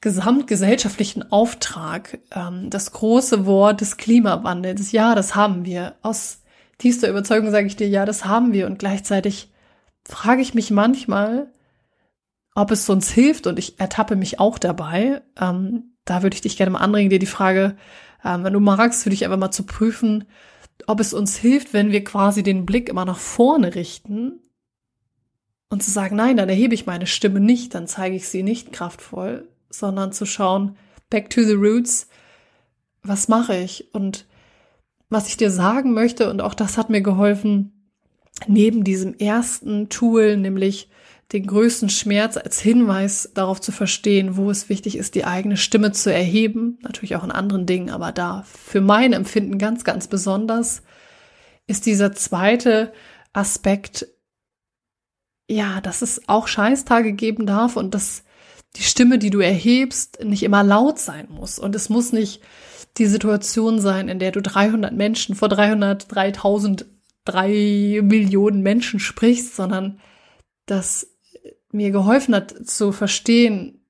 gesamtgesellschaftlichen 0.01 1.31
Auftrag, 1.31 2.19
ähm, 2.31 2.69
das 2.69 2.91
große 2.91 3.45
Wort 3.45 3.81
des 3.81 3.97
Klimawandels. 3.97 4.91
Ja, 4.91 5.15
das 5.15 5.35
haben 5.35 5.65
wir. 5.65 5.95
Aus 6.01 6.41
tiefster 6.77 7.09
Überzeugung 7.09 7.51
sage 7.51 7.67
ich 7.67 7.75
dir, 7.75 7.87
ja, 7.87 8.05
das 8.05 8.25
haben 8.25 8.53
wir. 8.53 8.67
Und 8.67 8.79
gleichzeitig 8.79 9.51
frage 10.03 10.41
ich 10.41 10.53
mich 10.53 10.71
manchmal, 10.71 11.51
ob 12.55 12.71
es 12.71 12.89
uns 12.89 13.09
hilft. 13.09 13.47
Und 13.47 13.59
ich 13.59 13.79
ertappe 13.79 14.15
mich 14.15 14.39
auch 14.39 14.57
dabei. 14.57 15.21
Ähm, 15.39 15.93
da 16.05 16.23
würde 16.23 16.33
ich 16.33 16.41
dich 16.41 16.57
gerne 16.57 16.71
mal 16.71 16.79
anregen, 16.79 17.09
dir 17.09 17.19
die 17.19 17.25
Frage 17.25 17.75
ähm, 18.23 18.43
wenn 18.43 18.53
du 18.53 18.59
magst, 18.59 19.05
würde 19.05 19.13
ich 19.13 19.25
einfach 19.25 19.37
mal 19.37 19.51
zu 19.51 19.63
prüfen, 19.63 20.25
ob 20.87 20.99
es 20.99 21.13
uns 21.13 21.37
hilft, 21.37 21.73
wenn 21.73 21.91
wir 21.91 22.03
quasi 22.03 22.43
den 22.43 22.65
Blick 22.65 22.89
immer 22.89 23.05
nach 23.05 23.17
vorne 23.17 23.75
richten 23.75 24.39
und 25.69 25.83
zu 25.83 25.91
sagen, 25.91 26.15
nein, 26.15 26.37
dann 26.37 26.49
erhebe 26.49 26.73
ich 26.73 26.85
meine 26.85 27.07
Stimme 27.07 27.39
nicht, 27.39 27.75
dann 27.75 27.87
zeige 27.87 28.15
ich 28.15 28.27
sie 28.27 28.43
nicht 28.43 28.73
kraftvoll, 28.73 29.47
sondern 29.71 30.11
zu 30.11 30.25
schauen, 30.25 30.77
back 31.09 31.29
to 31.29 31.43
the 31.43 31.53
roots, 31.53 32.07
was 33.03 33.27
mache 33.27 33.57
ich? 33.57 33.93
Und 33.93 34.25
was 35.09 35.27
ich 35.27 35.37
dir 35.37 35.51
sagen 35.51 35.93
möchte, 35.93 36.29
und 36.29 36.41
auch 36.41 36.53
das 36.53 36.77
hat 36.77 36.89
mir 36.89 37.01
geholfen, 37.01 37.89
neben 38.47 38.83
diesem 38.83 39.13
ersten 39.15 39.89
Tool, 39.89 40.37
nämlich 40.37 40.89
den 41.31 41.47
größten 41.47 41.89
Schmerz 41.89 42.37
als 42.37 42.59
Hinweis 42.59 43.31
darauf 43.33 43.61
zu 43.61 43.71
verstehen, 43.71 44.35
wo 44.35 44.51
es 44.51 44.69
wichtig 44.69 44.97
ist, 44.97 45.15
die 45.15 45.25
eigene 45.25 45.55
Stimme 45.55 45.91
zu 45.91 46.11
erheben. 46.13 46.77
Natürlich 46.81 47.15
auch 47.15 47.23
in 47.23 47.31
anderen 47.31 47.65
Dingen, 47.65 47.89
aber 47.89 48.11
da 48.11 48.43
für 48.45 48.81
mein 48.81 49.13
Empfinden 49.13 49.57
ganz, 49.57 49.83
ganz 49.83 50.07
besonders 50.07 50.81
ist 51.67 51.85
dieser 51.85 52.11
zweite 52.11 52.91
Aspekt, 53.33 54.07
ja, 55.49 55.79
dass 55.81 56.01
es 56.01 56.27
auch 56.27 56.47
Scheißtage 56.47 57.13
geben 57.13 57.45
darf 57.45 57.77
und 57.77 57.95
dass 57.95 58.23
die 58.75 58.83
Stimme, 58.83 59.17
die 59.17 59.29
du 59.29 59.39
erhebst, 59.39 60.23
nicht 60.23 60.43
immer 60.43 60.63
laut 60.63 60.99
sein 60.99 61.27
muss. 61.29 61.59
Und 61.59 61.75
es 61.75 61.89
muss 61.89 62.13
nicht 62.13 62.41
die 62.97 63.07
Situation 63.07 63.79
sein, 63.79 64.09
in 64.09 64.19
der 64.19 64.31
du 64.31 64.41
300 64.41 64.93
Menschen 64.93 65.35
vor 65.35 65.49
300, 65.49 66.13
3000, 66.13 66.85
3 67.25 68.01
Millionen 68.03 68.61
Menschen 68.61 68.99
sprichst, 68.99 69.55
sondern 69.55 69.99
dass 70.65 71.07
mir 71.71 71.91
geholfen 71.91 72.35
hat 72.35 72.67
zu 72.67 72.91
verstehen, 72.91 73.81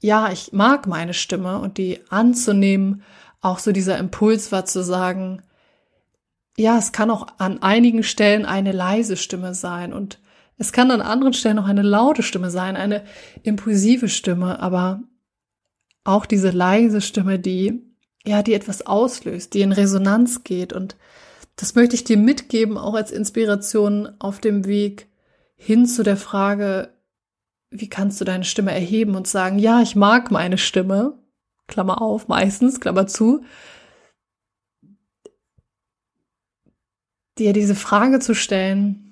ja, 0.00 0.32
ich 0.32 0.52
mag 0.52 0.86
meine 0.86 1.14
Stimme 1.14 1.58
und 1.58 1.78
die 1.78 2.00
anzunehmen, 2.08 3.02
auch 3.40 3.58
so 3.58 3.72
dieser 3.72 3.98
Impuls 3.98 4.52
war 4.52 4.64
zu 4.64 4.82
sagen, 4.82 5.42
ja, 6.56 6.78
es 6.78 6.92
kann 6.92 7.10
auch 7.10 7.26
an 7.38 7.62
einigen 7.62 8.02
Stellen 8.02 8.44
eine 8.44 8.72
leise 8.72 9.16
Stimme 9.16 9.54
sein 9.54 9.92
und 9.92 10.18
es 10.60 10.72
kann 10.72 10.90
an 10.90 11.00
anderen 11.00 11.32
Stellen 11.32 11.58
auch 11.58 11.66
eine 11.66 11.80
laute 11.80 12.22
Stimme 12.22 12.50
sein, 12.50 12.76
eine 12.76 13.02
impulsive 13.42 14.10
Stimme, 14.10 14.60
aber 14.60 15.02
auch 16.04 16.26
diese 16.26 16.50
leise 16.50 17.00
Stimme, 17.00 17.38
die, 17.38 17.80
ja, 18.26 18.42
die 18.42 18.52
etwas 18.52 18.84
auslöst, 18.84 19.54
die 19.54 19.62
in 19.62 19.72
Resonanz 19.72 20.44
geht. 20.44 20.74
Und 20.74 20.96
das 21.56 21.74
möchte 21.76 21.94
ich 21.94 22.04
dir 22.04 22.18
mitgeben, 22.18 22.76
auch 22.76 22.92
als 22.92 23.10
Inspiration 23.10 24.10
auf 24.18 24.38
dem 24.38 24.66
Weg 24.66 25.08
hin 25.56 25.86
zu 25.86 26.02
der 26.02 26.18
Frage, 26.18 26.92
wie 27.70 27.88
kannst 27.88 28.20
du 28.20 28.26
deine 28.26 28.44
Stimme 28.44 28.72
erheben 28.72 29.14
und 29.14 29.26
sagen, 29.26 29.58
ja, 29.58 29.80
ich 29.80 29.96
mag 29.96 30.30
meine 30.30 30.58
Stimme, 30.58 31.18
Klammer 31.68 32.02
auf, 32.02 32.28
meistens, 32.28 32.80
Klammer 32.80 33.06
zu, 33.06 33.44
dir 37.38 37.54
diese 37.54 37.74
Frage 37.74 38.18
zu 38.18 38.34
stellen, 38.34 39.09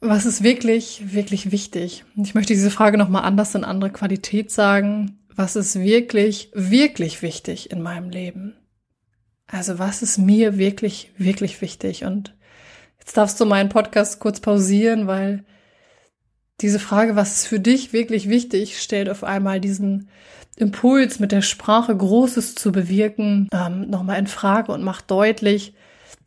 was 0.00 0.24
ist 0.24 0.42
wirklich, 0.42 1.14
wirklich 1.14 1.52
wichtig? 1.52 2.04
Ich 2.16 2.34
möchte 2.34 2.54
diese 2.54 2.70
Frage 2.70 2.96
nochmal 2.96 3.24
anders 3.24 3.54
in 3.54 3.64
andere 3.64 3.90
Qualität 3.90 4.50
sagen. 4.50 5.18
Was 5.36 5.56
ist 5.56 5.78
wirklich, 5.78 6.50
wirklich 6.54 7.22
wichtig 7.22 7.70
in 7.70 7.82
meinem 7.82 8.10
Leben? 8.10 8.56
Also 9.46 9.78
was 9.78 10.02
ist 10.02 10.18
mir 10.18 10.58
wirklich, 10.58 11.12
wirklich 11.18 11.60
wichtig? 11.60 12.04
Und 12.04 12.34
jetzt 12.98 13.16
darfst 13.16 13.38
du 13.40 13.44
meinen 13.44 13.68
Podcast 13.68 14.20
kurz 14.20 14.40
pausieren, 14.40 15.06
weil 15.06 15.44
diese 16.60 16.78
Frage, 16.78 17.16
was 17.16 17.36
ist 17.36 17.46
für 17.46 17.60
dich 17.60 17.92
wirklich 17.92 18.28
wichtig, 18.28 18.80
stellt 18.80 19.08
auf 19.08 19.24
einmal 19.24 19.60
diesen 19.60 20.08
Impuls, 20.56 21.18
mit 21.18 21.32
der 21.32 21.42
Sprache 21.42 21.96
Großes 21.96 22.54
zu 22.54 22.70
bewirken, 22.70 23.48
ähm, 23.52 23.88
nochmal 23.88 24.18
in 24.18 24.26
Frage 24.26 24.72
und 24.72 24.82
macht 24.82 25.10
deutlich, 25.10 25.74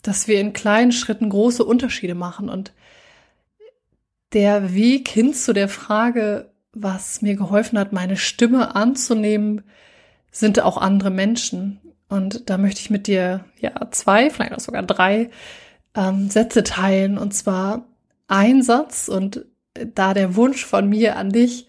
dass 0.01 0.27
wir 0.27 0.39
in 0.39 0.53
kleinen 0.53 0.91
Schritten 0.91 1.29
große 1.29 1.63
Unterschiede 1.63 2.15
machen. 2.15 2.49
Und 2.49 2.73
der 4.33 4.73
Weg 4.73 5.07
hin 5.07 5.33
zu 5.33 5.53
der 5.53 5.69
Frage, 5.69 6.49
was 6.73 7.21
mir 7.21 7.35
geholfen 7.35 7.77
hat, 7.77 7.93
meine 7.93 8.17
Stimme 8.17 8.75
anzunehmen, 8.75 9.61
sind 10.31 10.59
auch 10.59 10.77
andere 10.77 11.11
Menschen. 11.11 11.79
Und 12.09 12.49
da 12.49 12.57
möchte 12.57 12.81
ich 12.81 12.89
mit 12.89 13.07
dir 13.07 13.45
ja 13.59 13.71
zwei, 13.91 14.29
vielleicht 14.29 14.53
auch 14.53 14.59
sogar 14.59 14.83
drei 14.83 15.29
ähm, 15.95 16.29
Sätze 16.29 16.63
teilen. 16.63 17.17
Und 17.17 17.33
zwar 17.33 17.85
ein 18.27 18.63
Satz 18.63 19.07
und 19.07 19.45
da 19.73 20.13
der 20.13 20.35
Wunsch 20.35 20.65
von 20.65 20.89
mir 20.89 21.15
an 21.15 21.31
dich, 21.31 21.67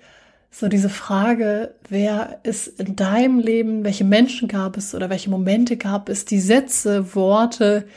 so 0.50 0.68
diese 0.68 0.88
Frage, 0.88 1.74
wer 1.88 2.40
ist 2.44 2.68
in 2.80 2.94
deinem 2.94 3.40
Leben, 3.40 3.84
welche 3.84 4.04
Menschen 4.04 4.46
gab 4.46 4.76
es 4.76 4.94
oder 4.94 5.10
welche 5.10 5.28
Momente 5.28 5.76
gab 5.76 6.08
es, 6.08 6.26
die 6.26 6.40
Sätze, 6.40 7.14
Worte, 7.14 7.88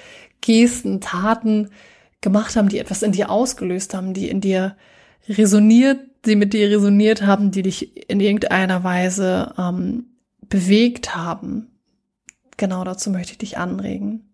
Gesten, 0.41 1.00
Taten 1.00 1.69
gemacht 2.21 2.55
haben, 2.55 2.69
die 2.69 2.79
etwas 2.79 3.03
in 3.03 3.12
dir 3.12 3.29
ausgelöst 3.29 3.93
haben, 3.93 4.13
die 4.13 4.29
in 4.29 4.41
dir 4.41 4.75
resoniert, 5.29 6.00
die 6.25 6.36
mit 6.36 6.53
dir 6.53 6.69
resoniert 6.69 7.21
haben, 7.21 7.51
die 7.51 7.62
dich 7.62 8.09
in 8.09 8.19
irgendeiner 8.19 8.83
Weise 8.83 9.53
ähm, 9.57 10.05
bewegt 10.41 11.15
haben. 11.15 11.67
Genau 12.57 12.83
dazu 12.83 13.12
möchte 13.12 13.33
ich 13.33 13.38
dich 13.38 13.57
anregen. 13.57 14.31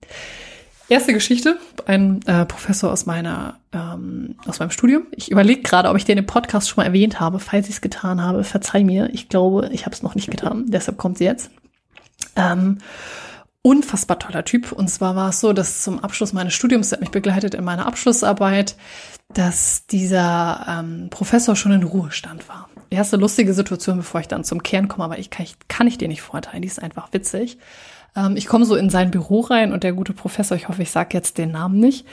Erste 0.89 1.13
Geschichte, 1.13 1.57
ein 1.85 2.21
äh, 2.25 2.45
Professor 2.45 2.91
aus 2.91 3.05
meiner 3.05 3.59
ähm, 3.71 4.35
aus 4.45 4.59
meinem 4.59 4.69
Studium. 4.69 5.07
Ich 5.11 5.31
überlege 5.31 5.61
gerade, 5.61 5.89
ob 5.89 5.97
ich 5.97 6.05
den 6.05 6.17
im 6.17 6.25
Podcast 6.25 6.69
schon 6.69 6.81
mal 6.81 6.87
erwähnt 6.87 7.19
habe. 7.19 7.39
Falls 7.39 7.67
ich 7.67 7.75
es 7.75 7.81
getan 7.81 8.21
habe, 8.21 8.43
verzeih 8.43 8.83
mir. 8.83 9.09
Ich 9.13 9.29
glaube, 9.29 9.69
ich 9.71 9.85
habe 9.85 9.95
es 9.95 10.03
noch 10.03 10.15
nicht 10.15 10.29
getan. 10.29 10.65
Deshalb 10.67 10.97
kommt 10.97 11.17
sie 11.17 11.23
jetzt. 11.23 11.51
Ähm, 12.35 12.79
unfassbar 13.63 14.19
toller 14.19 14.45
Typ. 14.45 14.71
Und 14.71 14.89
zwar 14.89 15.15
war 15.15 15.29
es 15.29 15.39
so, 15.39 15.53
dass 15.53 15.81
zum 15.81 15.99
Abschluss 16.03 16.33
meines 16.33 16.53
Studiums, 16.53 16.89
der 16.89 16.97
hat 16.97 17.01
mich 17.01 17.11
begleitet 17.11 17.55
in 17.55 17.63
meiner 17.63 17.87
Abschlussarbeit, 17.87 18.75
dass 19.33 19.87
dieser 19.87 20.65
ähm, 20.69 21.07
Professor 21.09 21.55
schon 21.55 21.71
in 21.71 21.83
Ruhestand 21.83 22.47
war. 22.47 22.69
Erste 22.89 23.17
lustige 23.17 23.53
Situation, 23.53 23.97
bevor 23.97 24.21
ich 24.21 24.27
dann 24.27 24.43
zum 24.43 24.61
Kern 24.61 24.87
komme, 24.87 25.05
aber 25.05 25.17
ich 25.17 25.31
kann, 25.31 25.45
ich, 25.45 25.55
kann 25.67 25.87
ich 25.87 25.97
dir 25.97 26.07
nicht 26.07 26.21
vorteilen, 26.21 26.61
die 26.61 26.67
ist 26.67 26.83
einfach 26.83 27.11
witzig. 27.13 27.57
Ähm, 28.15 28.35
ich 28.35 28.45
komme 28.45 28.65
so 28.65 28.75
in 28.75 28.89
sein 28.89 29.11
Büro 29.11 29.39
rein 29.39 29.71
und 29.71 29.83
der 29.83 29.93
gute 29.93 30.13
Professor, 30.13 30.55
ich 30.57 30.67
hoffe, 30.67 30.83
ich 30.83 30.91
sage 30.91 31.09
jetzt 31.13 31.37
den 31.37 31.51
Namen 31.51 31.79
nicht, 31.79 32.05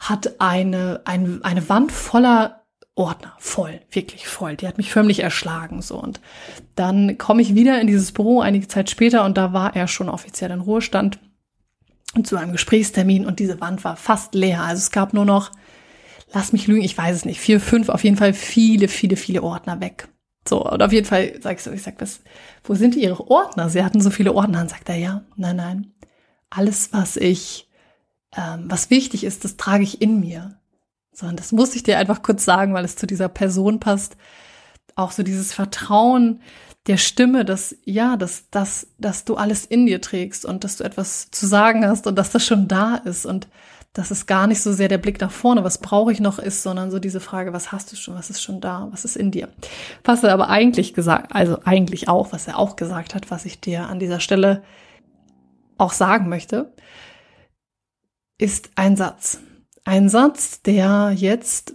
hat 0.00 0.40
eine, 0.40 1.00
ein, 1.04 1.40
eine 1.42 1.68
Wand 1.68 1.92
voller 1.92 2.65
Ordner, 2.96 3.34
voll, 3.38 3.80
wirklich 3.90 4.26
voll. 4.26 4.56
Die 4.56 4.66
hat 4.66 4.78
mich 4.78 4.90
förmlich 4.90 5.20
erschlagen, 5.20 5.82
so. 5.82 5.96
Und 6.02 6.20
dann 6.76 7.18
komme 7.18 7.42
ich 7.42 7.54
wieder 7.54 7.78
in 7.78 7.86
dieses 7.86 8.10
Büro 8.10 8.40
einige 8.40 8.68
Zeit 8.68 8.88
später 8.88 9.24
und 9.24 9.36
da 9.36 9.52
war 9.52 9.76
er 9.76 9.86
schon 9.86 10.08
offiziell 10.08 10.50
in 10.50 10.62
Ruhestand 10.62 11.20
und 12.14 12.26
zu 12.26 12.36
einem 12.36 12.52
Gesprächstermin 12.52 13.26
und 13.26 13.38
diese 13.38 13.60
Wand 13.60 13.84
war 13.84 13.96
fast 13.96 14.34
leer. 14.34 14.62
Also 14.62 14.80
es 14.80 14.90
gab 14.90 15.12
nur 15.12 15.26
noch, 15.26 15.52
lass 16.32 16.54
mich 16.54 16.66
lügen, 16.66 16.82
ich 16.82 16.96
weiß 16.96 17.14
es 17.14 17.24
nicht, 17.26 17.38
vier, 17.38 17.60
fünf, 17.60 17.90
auf 17.90 18.02
jeden 18.02 18.16
Fall 18.16 18.32
viele, 18.32 18.88
viele, 18.88 19.16
viele 19.16 19.42
Ordner 19.42 19.80
weg. 19.80 20.08
So, 20.48 20.64
und 20.64 20.82
auf 20.82 20.92
jeden 20.92 21.06
Fall 21.06 21.40
sagst 21.42 21.66
du, 21.66 21.72
ich 21.72 21.82
sag, 21.82 22.00
was, 22.00 22.20
wo 22.64 22.74
sind 22.74 22.96
Ihre 22.96 23.28
Ordner? 23.28 23.68
Sie 23.68 23.84
hatten 23.84 24.00
so 24.00 24.10
viele 24.10 24.32
Ordner. 24.32 24.58
Dann 24.58 24.68
sagt 24.68 24.88
er, 24.88 24.96
ja, 24.96 25.24
nein, 25.36 25.56
nein. 25.56 25.92
Alles, 26.48 26.92
was 26.92 27.16
ich, 27.16 27.68
ähm, 28.34 28.64
was 28.66 28.88
wichtig 28.88 29.24
ist, 29.24 29.44
das 29.44 29.56
trage 29.56 29.82
ich 29.82 30.00
in 30.00 30.20
mir. 30.20 30.58
So, 31.16 31.26
und 31.26 31.40
das 31.40 31.50
muss 31.50 31.74
ich 31.74 31.82
dir 31.82 31.96
einfach 31.98 32.20
kurz 32.22 32.44
sagen, 32.44 32.74
weil 32.74 32.84
es 32.84 32.94
zu 32.94 33.06
dieser 33.06 33.30
Person 33.30 33.80
passt. 33.80 34.18
Auch 34.96 35.12
so 35.12 35.22
dieses 35.22 35.54
Vertrauen 35.54 36.42
der 36.88 36.98
Stimme, 36.98 37.46
dass, 37.46 37.74
ja, 37.86 38.18
dass, 38.18 38.50
dass, 38.50 38.88
dass 38.98 39.24
du 39.24 39.36
alles 39.36 39.64
in 39.64 39.86
dir 39.86 40.02
trägst 40.02 40.44
und 40.44 40.62
dass 40.62 40.76
du 40.76 40.84
etwas 40.84 41.30
zu 41.30 41.46
sagen 41.46 41.86
hast 41.86 42.06
und 42.06 42.16
dass 42.16 42.32
das 42.32 42.44
schon 42.44 42.68
da 42.68 42.96
ist 42.96 43.24
und 43.24 43.48
dass 43.94 44.10
es 44.10 44.26
gar 44.26 44.46
nicht 44.46 44.60
so 44.60 44.74
sehr 44.74 44.88
der 44.88 44.98
Blick 44.98 45.18
nach 45.22 45.30
vorne, 45.30 45.64
was 45.64 45.78
brauche 45.78 46.12
ich 46.12 46.20
noch 46.20 46.38
ist, 46.38 46.62
sondern 46.62 46.90
so 46.90 46.98
diese 46.98 47.20
Frage, 47.20 47.54
was 47.54 47.72
hast 47.72 47.90
du 47.90 47.96
schon, 47.96 48.14
was 48.14 48.28
ist 48.28 48.42
schon 48.42 48.60
da, 48.60 48.88
was 48.90 49.06
ist 49.06 49.16
in 49.16 49.30
dir. 49.30 49.48
Was 50.04 50.22
er 50.22 50.34
aber 50.34 50.50
eigentlich 50.50 50.92
gesagt, 50.92 51.34
also 51.34 51.60
eigentlich 51.64 52.10
auch, 52.10 52.30
was 52.32 52.46
er 52.46 52.58
auch 52.58 52.76
gesagt 52.76 53.14
hat, 53.14 53.30
was 53.30 53.46
ich 53.46 53.58
dir 53.58 53.88
an 53.88 53.98
dieser 53.98 54.20
Stelle 54.20 54.62
auch 55.78 55.94
sagen 55.94 56.28
möchte, 56.28 56.74
ist 58.36 58.68
ein 58.76 58.96
Satz. 58.96 59.40
Ein 59.86 60.08
Satz, 60.08 60.62
der 60.62 61.12
jetzt 61.14 61.74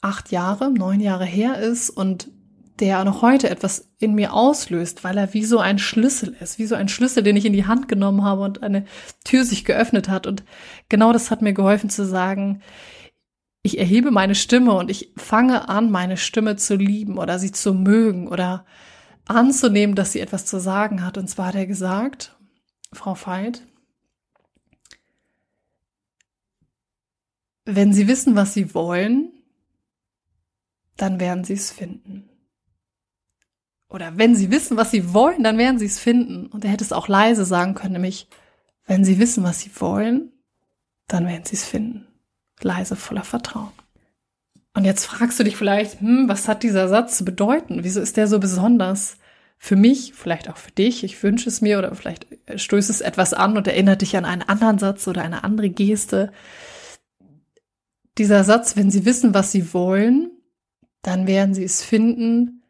acht 0.00 0.30
Jahre, 0.30 0.70
neun 0.70 1.00
Jahre 1.00 1.24
her 1.24 1.58
ist 1.58 1.90
und 1.90 2.30
der 2.78 3.02
noch 3.04 3.20
heute 3.20 3.50
etwas 3.50 3.90
in 3.98 4.14
mir 4.14 4.32
auslöst, 4.32 5.02
weil 5.02 5.18
er 5.18 5.34
wie 5.34 5.44
so 5.44 5.58
ein 5.58 5.80
Schlüssel 5.80 6.36
ist, 6.38 6.60
wie 6.60 6.66
so 6.66 6.76
ein 6.76 6.88
Schlüssel, 6.88 7.24
den 7.24 7.34
ich 7.34 7.44
in 7.44 7.52
die 7.52 7.66
Hand 7.66 7.88
genommen 7.88 8.22
habe 8.22 8.42
und 8.42 8.62
eine 8.62 8.84
Tür 9.24 9.44
sich 9.44 9.64
geöffnet 9.64 10.08
hat. 10.08 10.28
Und 10.28 10.44
genau 10.88 11.12
das 11.12 11.32
hat 11.32 11.42
mir 11.42 11.52
geholfen 11.52 11.90
zu 11.90 12.06
sagen, 12.06 12.62
ich 13.64 13.76
erhebe 13.76 14.12
meine 14.12 14.36
Stimme 14.36 14.74
und 14.74 14.88
ich 14.88 15.12
fange 15.16 15.68
an, 15.68 15.90
meine 15.90 16.16
Stimme 16.16 16.54
zu 16.54 16.76
lieben 16.76 17.18
oder 17.18 17.40
sie 17.40 17.50
zu 17.50 17.74
mögen 17.74 18.28
oder 18.28 18.66
anzunehmen, 19.26 19.96
dass 19.96 20.12
sie 20.12 20.20
etwas 20.20 20.46
zu 20.46 20.60
sagen 20.60 21.04
hat. 21.04 21.18
Und 21.18 21.26
zwar 21.26 21.48
hat 21.48 21.56
er 21.56 21.66
gesagt, 21.66 22.36
Frau 22.92 23.16
Veit, 23.16 23.62
wenn 27.76 27.92
Sie 27.92 28.08
wissen, 28.08 28.34
was 28.36 28.54
Sie 28.54 28.74
wollen, 28.74 29.32
dann 30.96 31.20
werden 31.20 31.44
Sie 31.44 31.54
es 31.54 31.70
finden 31.70 32.28
oder 33.88 34.18
wenn 34.18 34.34
sie 34.34 34.50
wissen, 34.50 34.76
was 34.76 34.90
sie 34.90 35.14
wollen, 35.14 35.42
dann 35.42 35.58
werden 35.58 35.78
sie 35.78 35.86
es 35.86 35.98
finden. 35.98 36.46
Und 36.46 36.64
er 36.64 36.70
hätte 36.70 36.84
es 36.84 36.92
auch 36.92 37.08
leise 37.08 37.44
sagen 37.44 37.74
können, 37.74 37.94
nämlich, 37.94 38.28
wenn 38.86 39.04
sie 39.04 39.18
wissen, 39.18 39.44
was 39.44 39.60
sie 39.60 39.70
wollen, 39.80 40.32
dann 41.06 41.26
werden 41.26 41.44
sie 41.44 41.56
es 41.56 41.64
finden. 41.64 42.06
Leise, 42.60 42.96
voller 42.96 43.24
Vertrauen. 43.24 43.72
Und 44.74 44.84
jetzt 44.84 45.06
fragst 45.06 45.38
du 45.40 45.44
dich 45.44 45.56
vielleicht, 45.56 46.00
hm, 46.00 46.28
was 46.28 46.48
hat 46.48 46.62
dieser 46.62 46.88
Satz 46.88 47.16
zu 47.16 47.24
bedeuten? 47.24 47.82
Wieso 47.82 48.00
ist 48.00 48.16
der 48.16 48.26
so 48.26 48.38
besonders? 48.38 49.16
Für 49.60 49.74
mich, 49.74 50.12
vielleicht 50.14 50.48
auch 50.48 50.56
für 50.56 50.70
dich, 50.70 51.02
ich 51.02 51.20
wünsche 51.22 51.48
es 51.48 51.60
mir 51.60 51.78
oder 51.78 51.92
vielleicht 51.94 52.26
stößt 52.54 52.90
es 52.90 53.00
etwas 53.00 53.34
an 53.34 53.56
und 53.56 53.66
erinnert 53.66 54.02
dich 54.02 54.16
an 54.16 54.24
einen 54.24 54.42
anderen 54.42 54.78
Satz 54.78 55.08
oder 55.08 55.22
eine 55.22 55.42
andere 55.42 55.68
Geste. 55.68 56.30
Dieser 58.18 58.44
Satz, 58.44 58.76
wenn 58.76 58.90
sie 58.90 59.04
wissen, 59.04 59.32
was 59.32 59.52
sie 59.52 59.72
wollen, 59.72 60.30
dann 61.02 61.26
werden 61.26 61.54
sie 61.54 61.64
es 61.64 61.84
finden, 61.84 62.62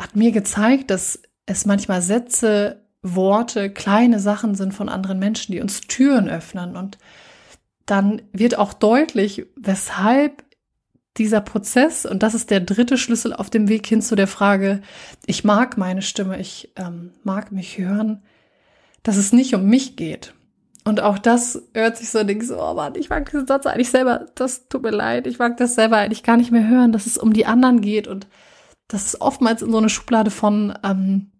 hat 0.00 0.16
mir 0.16 0.32
gezeigt, 0.32 0.90
dass 0.90 1.22
es 1.46 1.66
manchmal 1.66 2.02
Sätze, 2.02 2.84
Worte, 3.02 3.70
kleine 3.70 4.20
Sachen 4.20 4.54
sind 4.54 4.74
von 4.74 4.88
anderen 4.88 5.18
Menschen, 5.18 5.52
die 5.52 5.60
uns 5.60 5.82
Türen 5.82 6.28
öffnen. 6.28 6.76
Und 6.76 6.98
dann 7.86 8.22
wird 8.32 8.58
auch 8.58 8.72
deutlich, 8.72 9.46
weshalb 9.56 10.44
dieser 11.16 11.40
Prozess, 11.40 12.06
und 12.06 12.22
das 12.22 12.34
ist 12.34 12.50
der 12.50 12.60
dritte 12.60 12.98
Schlüssel 12.98 13.32
auf 13.32 13.50
dem 13.50 13.68
Weg 13.68 13.86
hin 13.86 14.02
zu 14.02 14.16
der 14.16 14.26
Frage, 14.26 14.80
ich 15.26 15.44
mag 15.44 15.76
meine 15.76 16.02
Stimme, 16.02 16.40
ich 16.40 16.72
ähm, 16.76 17.12
mag 17.24 17.52
mich 17.52 17.78
hören, 17.78 18.22
dass 19.02 19.16
es 19.16 19.32
nicht 19.32 19.54
um 19.54 19.66
mich 19.66 19.96
geht. 19.96 20.34
Und 20.90 21.00
auch 21.00 21.18
das 21.18 21.62
hört 21.72 21.98
sich 21.98 22.10
so, 22.10 22.24
denke 22.24 22.44
so, 22.44 22.60
oh 22.60 22.74
Mann, 22.74 22.96
ich 22.96 23.10
mag 23.10 23.30
diesen 23.30 23.46
Satz 23.46 23.64
eigentlich 23.64 23.90
selber, 23.90 24.26
das 24.34 24.66
tut 24.66 24.82
mir 24.82 24.90
leid, 24.90 25.28
ich 25.28 25.38
mag 25.38 25.56
das 25.56 25.76
selber 25.76 25.98
eigentlich 25.98 26.24
gar 26.24 26.36
nicht 26.36 26.50
mehr 26.50 26.66
hören, 26.66 26.90
dass 26.90 27.06
es 27.06 27.16
um 27.16 27.32
die 27.32 27.46
anderen 27.46 27.80
geht 27.80 28.08
und 28.08 28.26
dass 28.88 29.06
es 29.06 29.20
oftmals 29.20 29.62
in 29.62 29.70
so 29.70 29.78
eine 29.78 29.88
Schublade 29.88 30.32
von, 30.32 30.76
ähm, 30.82 31.30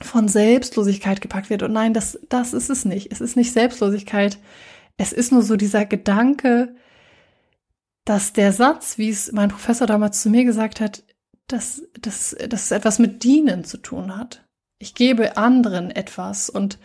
von 0.00 0.28
Selbstlosigkeit 0.28 1.20
gepackt 1.20 1.50
wird. 1.50 1.64
Und 1.64 1.72
nein, 1.72 1.92
das, 1.92 2.20
das 2.28 2.52
ist 2.52 2.70
es 2.70 2.84
nicht. 2.84 3.10
Es 3.10 3.20
ist 3.20 3.34
nicht 3.34 3.52
Selbstlosigkeit. 3.52 4.38
Es 4.96 5.12
ist 5.12 5.32
nur 5.32 5.42
so 5.42 5.56
dieser 5.56 5.84
Gedanke, 5.84 6.76
dass 8.04 8.32
der 8.32 8.52
Satz, 8.52 8.96
wie 8.96 9.10
es 9.10 9.32
mein 9.32 9.48
Professor 9.48 9.88
damals 9.88 10.22
zu 10.22 10.30
mir 10.30 10.44
gesagt 10.44 10.80
hat, 10.80 11.02
dass, 11.48 11.82
dass, 12.00 12.36
dass 12.48 12.66
es 12.66 12.70
etwas 12.70 13.00
mit 13.00 13.24
Dienen 13.24 13.64
zu 13.64 13.78
tun 13.78 14.16
hat. 14.16 14.46
Ich 14.78 14.94
gebe 14.94 15.36
anderen 15.36 15.90
etwas 15.90 16.48
und 16.48 16.78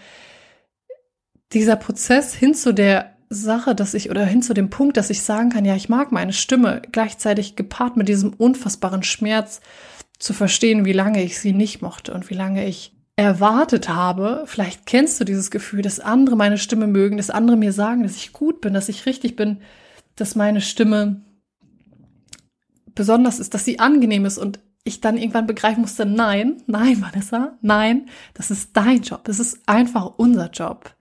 dieser 1.54 1.76
Prozess 1.76 2.34
hin 2.34 2.54
zu 2.54 2.74
der 2.74 3.14
Sache, 3.30 3.76
dass 3.76 3.94
ich 3.94 4.10
oder 4.10 4.26
hin 4.26 4.42
zu 4.42 4.54
dem 4.54 4.70
Punkt, 4.70 4.98
dass 4.98 5.10
ich 5.10 5.24
sagen 5.24 5.50
kann, 5.50 5.66
ja, 5.66 5.76
ich 5.76 5.90
mag 5.90 6.12
meine 6.12 6.34
Stimme, 6.34 6.82
gleichzeitig 6.92 7.56
gepaart 7.56 7.98
mit 7.98 8.08
diesem 8.08 8.34
unfassbaren 8.34 9.04
Schmerz 9.04 9.62
zu 10.20 10.34
verstehen, 10.34 10.86
wie 10.86 10.94
lange 10.94 11.24
ich 11.24 11.40
sie 11.40 11.54
nicht 11.54 11.82
mochte 11.82 12.14
und 12.14 12.30
wie 12.30 12.36
lange 12.36 12.66
ich 12.66 12.94
erwartet 13.16 13.90
habe. 13.90 14.44
Vielleicht 14.46 14.86
kennst 14.86 15.20
du 15.20 15.26
dieses 15.26 15.52
Gefühl, 15.52 15.82
dass 15.82 16.00
andere 16.00 16.36
meine 16.36 16.58
Stimme 16.58 16.88
mögen, 16.88 17.18
dass 17.18 17.30
andere 17.30 17.58
mir 17.58 17.74
sagen, 17.74 18.04
dass 18.04 18.16
ich 18.16 18.34
gut 18.34 18.62
bin, 18.62 18.74
dass 18.74 18.90
ich 18.90 19.06
richtig 19.06 19.36
bin, 19.36 19.60
dass 20.16 20.36
meine 20.36 20.62
Stimme 20.62 21.22
besonders 22.96 23.40
ist, 23.40 23.54
dass 23.54 23.66
sie 23.66 23.80
angenehm 23.80 24.26
ist 24.26 24.38
und 24.38 24.60
ich 24.84 25.02
dann 25.02 25.18
irgendwann 25.18 25.48
begreifen 25.48 25.82
musste, 25.82 26.06
nein, 26.06 26.62
nein, 26.68 27.02
Vanessa, 27.02 27.58
nein, 27.62 28.10
das 28.34 28.52
ist 28.52 28.72
dein 28.74 29.02
Job. 29.02 29.24
Das 29.24 29.40
ist 29.40 29.62
einfach 29.66 30.14
unser 30.18 30.50
Job. 30.50 30.94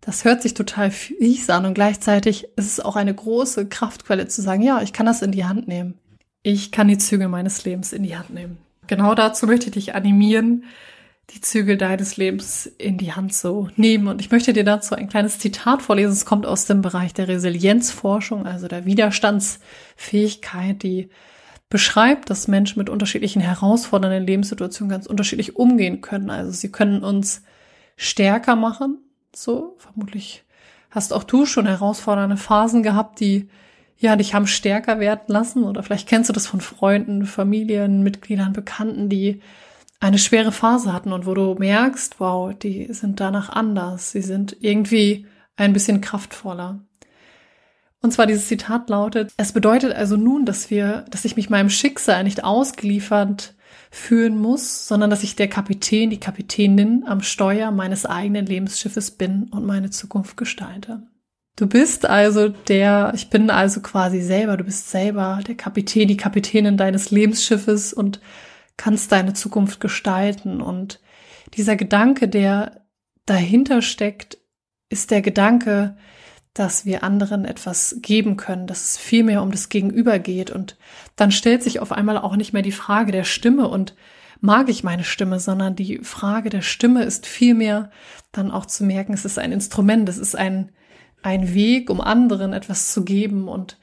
Das 0.00 0.24
hört 0.24 0.42
sich 0.42 0.54
total 0.54 0.90
fies 0.90 1.50
an 1.50 1.66
und 1.66 1.74
gleichzeitig 1.74 2.44
ist 2.56 2.66
es 2.66 2.80
auch 2.80 2.96
eine 2.96 3.14
große 3.14 3.68
Kraftquelle 3.68 4.28
zu 4.28 4.40
sagen, 4.40 4.62
ja, 4.62 4.80
ich 4.80 4.92
kann 4.92 5.06
das 5.06 5.22
in 5.22 5.32
die 5.32 5.44
Hand 5.44 5.68
nehmen. 5.68 5.98
Ich 6.42 6.72
kann 6.72 6.88
die 6.88 6.98
Zügel 6.98 7.28
meines 7.28 7.64
Lebens 7.64 7.92
in 7.92 8.02
die 8.02 8.16
Hand 8.16 8.30
nehmen. 8.30 8.58
Genau 8.86 9.14
dazu 9.14 9.46
möchte 9.46 9.66
ich 9.66 9.72
dich 9.72 9.94
animieren, 9.94 10.64
die 11.30 11.40
Zügel 11.40 11.76
deines 11.76 12.16
Lebens 12.16 12.66
in 12.66 12.98
die 12.98 13.12
Hand 13.12 13.34
zu 13.34 13.68
nehmen. 13.76 14.08
Und 14.08 14.20
ich 14.20 14.30
möchte 14.30 14.52
dir 14.52 14.64
dazu 14.64 14.94
ein 14.94 15.08
kleines 15.08 15.38
Zitat 15.38 15.82
vorlesen. 15.82 16.12
Es 16.12 16.24
kommt 16.24 16.46
aus 16.46 16.64
dem 16.64 16.82
Bereich 16.82 17.14
der 17.14 17.28
Resilienzforschung, 17.28 18.46
also 18.46 18.68
der 18.68 18.84
Widerstandsfähigkeit, 18.84 20.82
die 20.82 21.10
beschreibt, 21.68 22.30
dass 22.30 22.48
Menschen 22.48 22.80
mit 22.80 22.88
unterschiedlichen 22.88 23.40
herausfordernden 23.40 24.26
Lebenssituationen 24.26 24.90
ganz 24.90 25.06
unterschiedlich 25.06 25.56
umgehen 25.56 26.00
können. 26.00 26.30
Also 26.30 26.50
sie 26.50 26.72
können 26.72 27.04
uns 27.04 27.42
stärker 27.96 28.56
machen, 28.56 28.98
so 29.34 29.76
vermutlich 29.78 30.44
hast 30.90 31.12
auch 31.12 31.24
du 31.24 31.46
schon 31.46 31.66
herausfordernde 31.66 32.36
Phasen 32.36 32.82
gehabt, 32.82 33.20
die 33.20 33.48
ja 33.96 34.16
dich 34.16 34.34
haben 34.34 34.46
stärker 34.46 34.98
werden 34.98 35.26
lassen 35.28 35.64
oder 35.64 35.82
vielleicht 35.82 36.08
kennst 36.08 36.28
du 36.28 36.32
das 36.32 36.46
von 36.46 36.60
Freunden, 36.60 37.26
Familien, 37.26 38.02
Mitgliedern, 38.02 38.52
Bekannten, 38.52 39.08
die 39.08 39.40
eine 40.00 40.18
schwere 40.18 40.52
Phase 40.52 40.92
hatten 40.92 41.12
und 41.12 41.26
wo 41.26 41.34
du 41.34 41.54
merkst, 41.54 42.18
wow, 42.18 42.54
die 42.54 42.92
sind 42.92 43.20
danach 43.20 43.50
anders, 43.50 44.10
sie 44.12 44.22
sind 44.22 44.56
irgendwie 44.60 45.26
ein 45.56 45.74
bisschen 45.74 46.00
kraftvoller. 46.00 46.80
Und 48.02 48.12
zwar 48.12 48.26
dieses 48.26 48.48
Zitat 48.48 48.88
lautet, 48.88 49.30
es 49.36 49.52
bedeutet 49.52 49.92
also 49.92 50.16
nun, 50.16 50.46
dass 50.46 50.70
wir, 50.70 51.04
dass 51.10 51.26
ich 51.26 51.36
mich 51.36 51.50
meinem 51.50 51.68
Schicksal 51.68 52.24
nicht 52.24 52.44
ausgeliefert 52.44 53.54
fühlen 53.90 54.38
muss, 54.38 54.86
sondern 54.86 55.10
dass 55.10 55.24
ich 55.24 55.34
der 55.36 55.48
Kapitän, 55.48 56.10
die 56.10 56.20
Kapitänin 56.20 57.04
am 57.06 57.22
Steuer 57.22 57.72
meines 57.72 58.06
eigenen 58.06 58.46
Lebensschiffes 58.46 59.10
bin 59.10 59.44
und 59.50 59.66
meine 59.66 59.90
Zukunft 59.90 60.36
gestalte. 60.36 61.02
Du 61.56 61.66
bist 61.66 62.06
also 62.06 62.48
der, 62.48 63.12
ich 63.14 63.28
bin 63.28 63.50
also 63.50 63.80
quasi 63.80 64.22
selber, 64.22 64.56
du 64.56 64.64
bist 64.64 64.90
selber 64.90 65.40
der 65.46 65.56
Kapitän, 65.56 66.08
die 66.08 66.16
Kapitänin 66.16 66.76
deines 66.76 67.10
Lebensschiffes 67.10 67.92
und 67.92 68.20
kannst 68.76 69.12
deine 69.12 69.34
Zukunft 69.34 69.80
gestalten. 69.80 70.62
Und 70.62 71.00
dieser 71.54 71.76
Gedanke, 71.76 72.28
der 72.28 72.86
dahinter 73.26 73.82
steckt, 73.82 74.38
ist 74.88 75.10
der 75.10 75.20
Gedanke, 75.20 75.96
dass 76.54 76.84
wir 76.84 77.04
anderen 77.04 77.44
etwas 77.44 77.96
geben 78.02 78.36
können, 78.36 78.66
dass 78.66 78.82
es 78.82 78.98
viel 78.98 79.22
mehr 79.22 79.42
um 79.42 79.52
das 79.52 79.68
Gegenüber 79.68 80.18
geht. 80.18 80.50
Und 80.50 80.76
dann 81.16 81.30
stellt 81.30 81.62
sich 81.62 81.80
auf 81.80 81.92
einmal 81.92 82.18
auch 82.18 82.36
nicht 82.36 82.52
mehr 82.52 82.62
die 82.62 82.72
Frage 82.72 83.12
der 83.12 83.24
Stimme 83.24 83.68
und 83.68 83.94
mag 84.40 84.68
ich 84.68 84.82
meine 84.82 85.04
Stimme, 85.04 85.38
sondern 85.38 85.76
die 85.76 85.98
Frage 85.98 86.50
der 86.50 86.62
Stimme 86.62 87.04
ist 87.04 87.26
vielmehr 87.26 87.90
dann 88.32 88.50
auch 88.50 88.66
zu 88.66 88.84
merken, 88.84 89.12
es 89.12 89.24
ist 89.24 89.38
ein 89.38 89.52
Instrument, 89.52 90.08
es 90.08 90.18
ist 90.18 90.36
ein, 90.36 90.70
ein 91.22 91.54
Weg, 91.54 91.90
um 91.90 92.00
anderen 92.00 92.52
etwas 92.52 92.92
zu 92.92 93.04
geben. 93.04 93.48
Und 93.48 93.78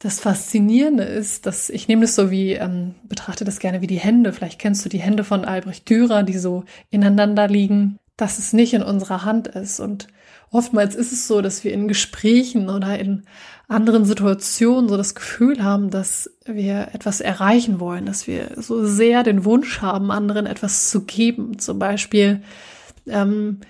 das 0.00 0.20
Faszinierende 0.20 1.04
ist, 1.04 1.46
dass 1.46 1.70
ich 1.70 1.88
nehme 1.88 2.02
das 2.02 2.14
so 2.14 2.30
wie, 2.30 2.52
ähm, 2.52 2.96
betrachte 3.04 3.44
das 3.44 3.58
gerne 3.58 3.80
wie 3.80 3.86
die 3.86 4.00
Hände. 4.00 4.32
Vielleicht 4.32 4.58
kennst 4.58 4.84
du 4.84 4.88
die 4.88 5.00
Hände 5.00 5.24
von 5.24 5.44
Albrecht 5.44 5.88
Dürer, 5.88 6.24
die 6.24 6.38
so 6.38 6.64
ineinander 6.90 7.48
liegen, 7.48 7.98
dass 8.16 8.38
es 8.38 8.52
nicht 8.52 8.74
in 8.74 8.82
unserer 8.82 9.24
Hand 9.24 9.48
ist. 9.48 9.78
Und 9.78 10.08
oftmals 10.52 10.94
ist 10.94 11.12
es 11.12 11.26
so, 11.26 11.40
dass 11.40 11.64
wir 11.64 11.72
in 11.72 11.88
Gesprächen 11.88 12.68
oder 12.68 12.98
in 12.98 13.24
anderen 13.66 14.04
Situationen 14.04 14.88
so 14.88 14.96
das 14.96 15.14
Gefühl 15.14 15.64
haben, 15.64 15.90
dass 15.90 16.30
wir 16.44 16.88
etwas 16.92 17.20
erreichen 17.20 17.80
wollen, 17.80 18.06
dass 18.06 18.26
wir 18.26 18.52
so 18.56 18.84
sehr 18.84 19.22
den 19.22 19.44
Wunsch 19.44 19.80
haben, 19.80 20.10
anderen 20.10 20.46
etwas 20.46 20.90
zu 20.90 21.04
geben. 21.04 21.58
Zum 21.58 21.78
Beispiel 21.78 22.42
ähm, 23.06 23.60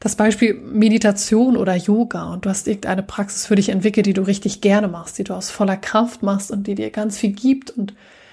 das 0.00 0.16
Beispiel 0.16 0.54
Meditation 0.54 1.58
oder 1.58 1.76
Yoga. 1.76 2.32
Und 2.32 2.46
du 2.46 2.50
hast 2.50 2.66
irgendeine 2.66 3.02
Praxis 3.02 3.46
für 3.46 3.56
dich 3.56 3.68
entwickelt, 3.68 4.06
die 4.06 4.14
du 4.14 4.22
richtig 4.22 4.62
gerne 4.62 4.88
machst, 4.88 5.18
die 5.18 5.24
du 5.24 5.34
aus 5.34 5.50
voller 5.50 5.76
Kraft 5.76 6.22
machst 6.22 6.50
und 6.50 6.66
die 6.66 6.74
dir 6.74 6.90
ganz 6.90 7.18
viel 7.18 7.32
gibt. 7.32 7.70
Und 7.70 7.92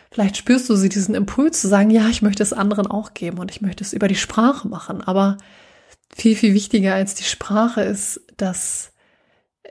vielleicht 0.10 0.38
spürst 0.38 0.70
du 0.70 0.76
sie 0.76 0.90
diesen 0.90 1.14
Impuls 1.14 1.60
zu 1.60 1.68
sagen, 1.68 1.90
ja, 1.90 2.08
ich 2.08 2.22
möchte 2.22 2.42
es 2.42 2.54
anderen 2.54 2.88
auch 2.88 3.14
geben 3.14 3.38
und 3.40 3.52
ich 3.52 3.62
möchte 3.62 3.84
es 3.84 3.92
über 3.92 4.08
die 4.08 4.16
Sprache 4.16 4.68
machen, 4.70 5.02
aber 5.02 5.38
viel, 6.18 6.36
viel 6.36 6.54
wichtiger 6.54 6.96
als 6.96 7.16
die 7.16 7.24
Sprache 7.24 7.82
ist, 7.82 8.22
dass 8.38 8.92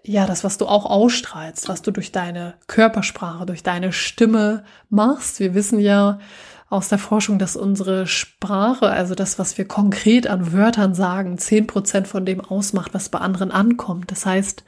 ja, 0.05 0.27
das, 0.27 0.45
was 0.45 0.57
du 0.57 0.67
auch 0.67 0.87
ausstrahlst, 0.87 1.69
was 1.69 1.83
du 1.83 1.91
durch 1.91 2.13
deine 2.13 2.55
Körpersprache, 2.69 3.45
durch 3.45 3.65
deine 3.65 3.93
Stimme 3.93 4.65
machst. 4.89 5.41
Wir 5.41 5.55
wissen 5.55 5.81
ja 5.81 6.21
aus 6.69 6.89
der 6.89 6.99
Forschung, 6.99 7.41
dass 7.41 7.57
unsere 7.57 8.07
Sprache, 8.07 8.89
also 8.89 9.17
das, 9.17 9.41
was 9.41 9.59
wir 9.59 9.67
konkret 9.67 10.29
an 10.29 10.53
Wörtern 10.53 10.95
sagen, 10.95 11.39
zehn 11.39 11.67
Prozent 11.67 12.07
von 12.07 12.25
dem 12.25 12.41
ausmacht, 12.41 12.95
was 12.95 13.09
bei 13.09 13.19
anderen 13.19 13.51
ankommt. 13.51 14.13
Das 14.13 14.25
heißt, 14.25 14.63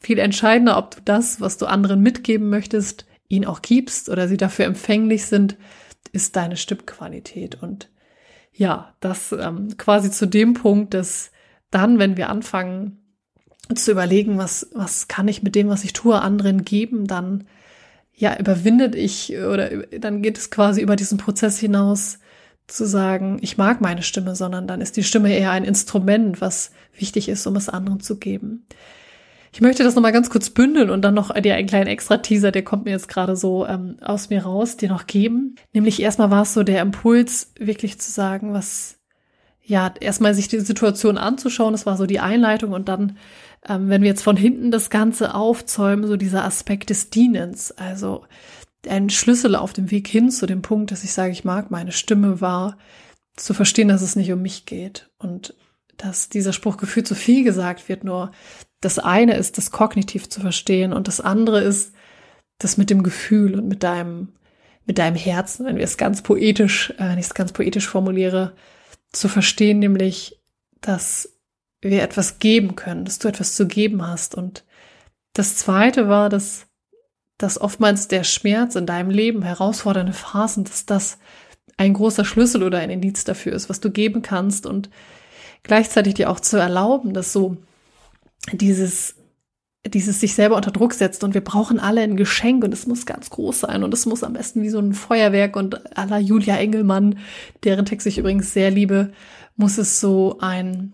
viel 0.00 0.18
entscheidender, 0.18 0.78
ob 0.78 0.96
du 0.96 1.00
das, 1.04 1.40
was 1.40 1.58
du 1.58 1.66
anderen 1.66 2.00
mitgeben 2.00 2.48
möchtest, 2.48 3.06
ihnen 3.28 3.44
auch 3.44 3.62
gibst 3.62 4.08
oder 4.08 4.26
sie 4.26 4.36
dafür 4.36 4.64
empfänglich 4.64 5.26
sind, 5.26 5.56
ist 6.12 6.34
deine 6.34 6.56
Stimmqualität. 6.56 7.62
Und 7.62 7.88
ja, 8.56 8.94
das 9.00 9.32
ähm, 9.32 9.76
quasi 9.76 10.10
zu 10.10 10.26
dem 10.26 10.54
Punkt, 10.54 10.94
dass 10.94 11.30
dann, 11.70 11.98
wenn 11.98 12.16
wir 12.16 12.30
anfangen 12.30 13.02
zu 13.74 13.90
überlegen, 13.90 14.38
was, 14.38 14.70
was 14.72 15.08
kann 15.08 15.28
ich 15.28 15.42
mit 15.42 15.54
dem, 15.54 15.68
was 15.68 15.84
ich 15.84 15.92
tue, 15.92 16.20
anderen 16.20 16.64
geben, 16.64 17.06
dann 17.06 17.44
ja, 18.14 18.38
überwindet 18.38 18.94
ich 18.94 19.36
oder 19.36 19.68
dann 19.98 20.22
geht 20.22 20.38
es 20.38 20.50
quasi 20.50 20.80
über 20.80 20.96
diesen 20.96 21.18
Prozess 21.18 21.58
hinaus 21.58 22.18
zu 22.66 22.86
sagen, 22.86 23.38
ich 23.42 23.58
mag 23.58 23.80
meine 23.80 24.02
Stimme, 24.02 24.34
sondern 24.34 24.66
dann 24.66 24.80
ist 24.80 24.96
die 24.96 25.04
Stimme 25.04 25.36
eher 25.36 25.50
ein 25.50 25.64
Instrument, 25.64 26.40
was 26.40 26.70
wichtig 26.96 27.28
ist, 27.28 27.46
um 27.46 27.56
es 27.56 27.68
anderen 27.68 28.00
zu 28.00 28.18
geben. 28.18 28.66
Ich 29.52 29.60
möchte 29.60 29.84
das 29.84 29.94
nochmal 29.94 30.12
ganz 30.12 30.30
kurz 30.30 30.50
bündeln 30.50 30.90
und 30.90 31.02
dann 31.02 31.14
noch 31.14 31.32
dir 31.34 31.54
einen 31.54 31.68
kleinen 31.68 31.86
Extra-Teaser, 31.86 32.52
der 32.52 32.64
kommt 32.64 32.84
mir 32.84 32.90
jetzt 32.90 33.08
gerade 33.08 33.36
so 33.36 33.66
ähm, 33.66 33.96
aus 34.00 34.30
mir 34.30 34.44
raus, 34.44 34.76
dir 34.76 34.88
noch 34.88 35.06
geben. 35.06 35.54
Nämlich 35.72 36.00
erstmal 36.00 36.30
war 36.30 36.42
es 36.42 36.54
so 36.54 36.62
der 36.62 36.82
Impuls, 36.82 37.52
wirklich 37.58 37.98
zu 37.98 38.10
sagen, 38.10 38.52
was, 38.52 38.98
ja, 39.62 39.92
erstmal 40.00 40.34
sich 40.34 40.48
die 40.48 40.60
Situation 40.60 41.18
anzuschauen, 41.18 41.72
das 41.72 41.86
war 41.86 41.96
so 41.96 42.06
die 42.06 42.20
Einleitung 42.20 42.72
und 42.72 42.88
dann, 42.88 43.16
ähm, 43.68 43.88
wenn 43.88 44.02
wir 44.02 44.08
jetzt 44.08 44.22
von 44.22 44.36
hinten 44.36 44.70
das 44.70 44.90
Ganze 44.90 45.34
aufzäumen, 45.34 46.06
so 46.06 46.16
dieser 46.16 46.44
Aspekt 46.44 46.90
des 46.90 47.10
Dienens, 47.10 47.72
also 47.72 48.24
ein 48.88 49.10
Schlüssel 49.10 49.56
auf 49.56 49.72
dem 49.72 49.90
Weg 49.90 50.06
hin 50.06 50.30
zu 50.30 50.46
dem 50.46 50.62
Punkt, 50.62 50.92
dass 50.92 51.04
ich 51.04 51.12
sage, 51.12 51.32
ich 51.32 51.44
mag 51.44 51.70
meine 51.70 51.92
Stimme 51.92 52.40
war, 52.40 52.78
zu 53.36 53.54
verstehen, 53.54 53.88
dass 53.88 54.02
es 54.02 54.16
nicht 54.16 54.32
um 54.32 54.42
mich 54.42 54.66
geht. 54.66 55.10
Und 55.18 55.54
dass 55.96 56.28
dieser 56.28 56.52
Spruch 56.52 56.76
gefühlt 56.76 57.06
zu 57.06 57.14
viel 57.14 57.44
gesagt 57.44 57.88
wird, 57.88 58.04
nur 58.04 58.32
das 58.80 58.98
eine 58.98 59.36
ist, 59.36 59.58
das 59.58 59.70
kognitiv 59.70 60.28
zu 60.28 60.40
verstehen 60.40 60.92
und 60.92 61.08
das 61.08 61.20
andere 61.20 61.60
ist, 61.60 61.94
das 62.58 62.76
mit 62.76 62.90
dem 62.90 63.02
Gefühl 63.02 63.54
und 63.54 63.68
mit 63.68 63.82
deinem, 63.82 64.28
mit 64.84 64.98
deinem 64.98 65.16
Herzen, 65.16 65.66
wenn 65.66 65.76
wir 65.76 65.84
es 65.84 65.96
ganz 65.96 66.22
poetisch, 66.22 66.90
äh, 66.98 67.08
wenn 67.10 67.18
ich 67.18 67.26
es 67.26 67.34
ganz 67.34 67.52
poetisch 67.52 67.88
formuliere, 67.88 68.54
zu 69.12 69.28
verstehen, 69.28 69.78
nämlich, 69.78 70.40
dass 70.80 71.32
wir 71.80 72.02
etwas 72.02 72.38
geben 72.38 72.76
können, 72.76 73.04
dass 73.04 73.18
du 73.18 73.28
etwas 73.28 73.54
zu 73.54 73.66
geben 73.66 74.06
hast. 74.06 74.34
Und 74.34 74.64
das 75.32 75.56
zweite 75.56 76.08
war, 76.08 76.28
dass, 76.28 76.66
dass 77.38 77.60
oftmals 77.60 78.08
der 78.08 78.24
Schmerz 78.24 78.74
in 78.74 78.86
deinem 78.86 79.10
Leben, 79.10 79.42
herausfordernde 79.42 80.12
Phasen, 80.12 80.64
dass 80.64 80.86
das 80.86 81.18
ein 81.76 81.92
großer 81.92 82.24
Schlüssel 82.24 82.62
oder 82.62 82.78
ein 82.78 82.90
Indiz 82.90 83.24
dafür 83.24 83.52
ist, 83.52 83.68
was 83.68 83.80
du 83.80 83.90
geben 83.90 84.22
kannst 84.22 84.66
und 84.66 84.88
gleichzeitig 85.62 86.14
dir 86.14 86.30
auch 86.30 86.40
zu 86.40 86.56
erlauben, 86.56 87.14
dass 87.14 87.32
so 87.32 87.56
dieses 88.52 89.16
dieses 89.88 90.20
sich 90.20 90.34
selber 90.34 90.56
unter 90.56 90.70
Druck 90.70 90.94
setzt 90.94 91.22
und 91.22 91.34
wir 91.34 91.42
brauchen 91.42 91.78
alle 91.78 92.02
ein 92.02 92.16
Geschenk 92.16 92.64
und 92.64 92.72
es 92.72 92.86
muss 92.86 93.06
ganz 93.06 93.30
groß 93.30 93.60
sein 93.60 93.84
und 93.84 93.94
es 93.94 94.06
muss 94.06 94.24
am 94.24 94.32
besten 94.32 94.62
wie 94.62 94.68
so 94.68 94.78
ein 94.78 94.94
Feuerwerk 94.94 95.56
und 95.56 95.96
aller 95.96 96.18
Julia 96.18 96.56
Engelmann, 96.56 97.18
deren 97.64 97.86
Text 97.86 98.06
ich 98.06 98.18
übrigens 98.18 98.52
sehr 98.52 98.70
liebe, 98.70 99.12
muss 99.56 99.78
es 99.78 100.00
so 100.00 100.38
ein 100.40 100.92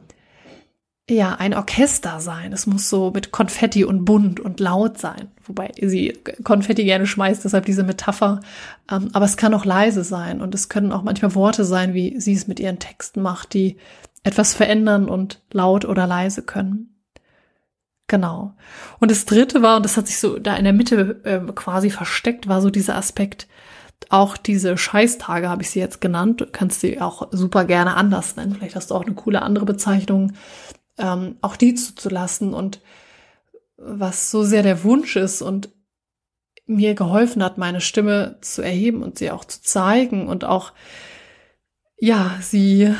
ja, 1.10 1.34
ein 1.34 1.52
Orchester 1.52 2.20
sein. 2.20 2.52
Es 2.52 2.66
muss 2.66 2.88
so 2.88 3.10
mit 3.10 3.32
Konfetti 3.32 3.84
und 3.84 4.04
bunt 4.04 4.38
und 4.38 4.60
laut 4.60 4.98
sein. 4.98 5.28
Wobei 5.44 5.72
sie 5.80 6.16
Konfetti 6.44 6.84
gerne 6.84 7.06
schmeißt, 7.06 7.44
deshalb 7.44 7.66
diese 7.66 7.82
Metapher. 7.82 8.40
Ähm, 8.90 9.10
aber 9.12 9.24
es 9.24 9.36
kann 9.36 9.52
auch 9.52 9.64
leise 9.64 10.04
sein 10.04 10.40
und 10.40 10.54
es 10.54 10.68
können 10.68 10.92
auch 10.92 11.02
manchmal 11.02 11.34
Worte 11.34 11.64
sein, 11.64 11.92
wie 11.92 12.20
sie 12.20 12.34
es 12.34 12.46
mit 12.46 12.60
ihren 12.60 12.78
Texten 12.78 13.20
macht, 13.20 13.52
die 13.52 13.76
etwas 14.22 14.54
verändern 14.54 15.08
und 15.08 15.42
laut 15.52 15.84
oder 15.84 16.06
leise 16.06 16.42
können. 16.42 16.92
Genau. 18.06 18.54
Und 19.00 19.10
das 19.10 19.24
dritte 19.24 19.62
war, 19.62 19.76
und 19.76 19.84
das 19.84 19.96
hat 19.96 20.06
sich 20.06 20.18
so 20.18 20.38
da 20.38 20.56
in 20.56 20.64
der 20.64 20.72
Mitte 20.72 21.20
äh, 21.24 21.40
quasi 21.52 21.90
versteckt, 21.90 22.46
war 22.46 22.60
so 22.60 22.70
dieser 22.70 22.96
Aspekt, 22.96 23.48
auch 24.10 24.36
diese 24.36 24.76
Scheißtage 24.76 25.48
habe 25.48 25.62
ich 25.62 25.70
sie 25.70 25.78
jetzt 25.78 26.00
genannt. 26.00 26.40
Du 26.40 26.46
kannst 26.46 26.80
sie 26.80 27.00
auch 27.00 27.28
super 27.30 27.64
gerne 27.64 27.96
anders 27.96 28.36
nennen. 28.36 28.54
Vielleicht 28.54 28.76
hast 28.76 28.90
du 28.90 28.94
auch 28.94 29.06
eine 29.06 29.14
coole 29.14 29.42
andere 29.42 29.64
Bezeichnung, 29.64 30.32
ähm, 30.98 31.36
auch 31.40 31.56
die 31.56 31.74
zuzulassen 31.74 32.52
und 32.52 32.80
was 33.76 34.30
so 34.30 34.44
sehr 34.44 34.62
der 34.62 34.84
Wunsch 34.84 35.16
ist 35.16 35.42
und 35.42 35.70
mir 36.66 36.94
geholfen 36.94 37.42
hat, 37.42 37.58
meine 37.58 37.80
Stimme 37.80 38.38
zu 38.40 38.62
erheben 38.62 39.02
und 39.02 39.18
sie 39.18 39.30
auch 39.30 39.44
zu 39.44 39.62
zeigen 39.62 40.28
und 40.28 40.44
auch, 40.44 40.72
ja, 42.02 42.36
sie 42.40 42.92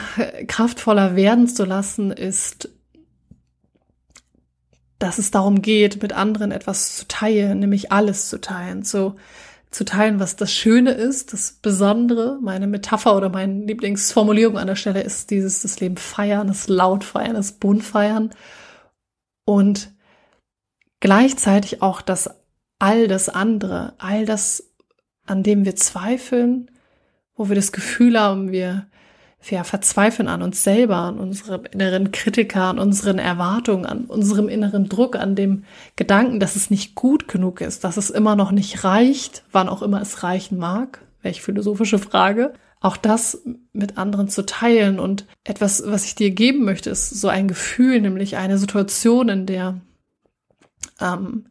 kraftvoller 0.46 1.16
werden 1.16 1.48
zu 1.48 1.64
lassen, 1.64 2.12
ist, 2.12 2.68
dass 5.00 5.18
es 5.18 5.32
darum 5.32 5.60
geht, 5.60 6.00
mit 6.00 6.12
anderen 6.12 6.52
etwas 6.52 6.98
zu 6.98 7.08
teilen, 7.08 7.58
nämlich 7.58 7.90
alles 7.90 8.28
zu 8.28 8.40
teilen. 8.40 8.84
So, 8.84 9.16
zu 9.72 9.84
teilen, 9.84 10.20
was 10.20 10.36
das 10.36 10.52
Schöne 10.52 10.92
ist, 10.92 11.32
das 11.32 11.50
Besondere. 11.50 12.38
Meine 12.40 12.68
Metapher 12.68 13.16
oder 13.16 13.28
meine 13.28 13.64
Lieblingsformulierung 13.64 14.56
an 14.56 14.68
der 14.68 14.76
Stelle 14.76 15.02
ist 15.02 15.32
dieses, 15.32 15.62
das 15.62 15.80
Leben 15.80 15.96
feiern, 15.96 16.46
das 16.46 16.68
laut 16.68 17.02
feiern, 17.02 17.34
das 17.34 17.58
bunt 17.58 17.82
feiern. 17.82 18.30
Und 19.44 19.90
gleichzeitig 21.00 21.82
auch 21.82 22.02
das 22.02 22.30
all 22.78 23.08
das 23.08 23.28
andere, 23.28 23.94
all 23.98 24.26
das, 24.26 24.72
an 25.26 25.42
dem 25.42 25.64
wir 25.64 25.74
zweifeln, 25.74 26.70
wo 27.34 27.48
wir 27.48 27.56
das 27.56 27.72
Gefühl 27.72 28.20
haben, 28.20 28.52
wir 28.52 28.86
ja, 29.50 29.64
verzweifeln 29.64 30.28
an 30.28 30.42
uns 30.42 30.62
selber, 30.62 30.96
an 30.96 31.18
unserem 31.18 31.64
inneren 31.64 32.12
Kritiker, 32.12 32.64
an 32.64 32.78
unseren 32.78 33.18
Erwartungen, 33.18 33.87
an 33.87 34.05
unserem 34.05 34.48
inneren 34.48 34.88
Druck, 34.88 35.16
an 35.16 35.35
dem 35.35 35.64
Gedanken, 35.96 36.38
dass 36.38 36.57
es 36.57 36.70
nicht 36.70 36.94
gut 36.94 37.28
genug 37.28 37.61
ist, 37.61 37.85
dass 37.85 37.96
es 37.96 38.11
immer 38.11 38.37
noch 38.37 38.52
nicht 38.52 38.85
reicht, 38.85 39.44
wann 39.50 39.68
auch 39.68 39.83
immer 39.83 40.00
es 40.00 40.22
reichen 40.22 40.59
mag. 40.59 41.00
Welche 41.22 41.42
philosophische 41.42 41.98
Frage. 41.98 42.52
Auch 42.81 42.96
das 42.96 43.42
mit 43.72 43.96
anderen 43.96 44.28
zu 44.28 44.44
teilen 44.44 44.98
und 44.98 45.26
etwas, 45.44 45.85
was 45.87 46.05
ich 46.05 46.16
dir 46.16 46.31
geben 46.31 46.64
möchte, 46.64 46.90
ist 46.90 47.11
so 47.11 47.28
ein 47.28 47.46
Gefühl, 47.46 48.00
nämlich 48.00 48.37
eine 48.37 48.59
Situation, 48.59 49.28
in 49.28 49.46
der 49.46 49.81
ähm, 51.00 51.46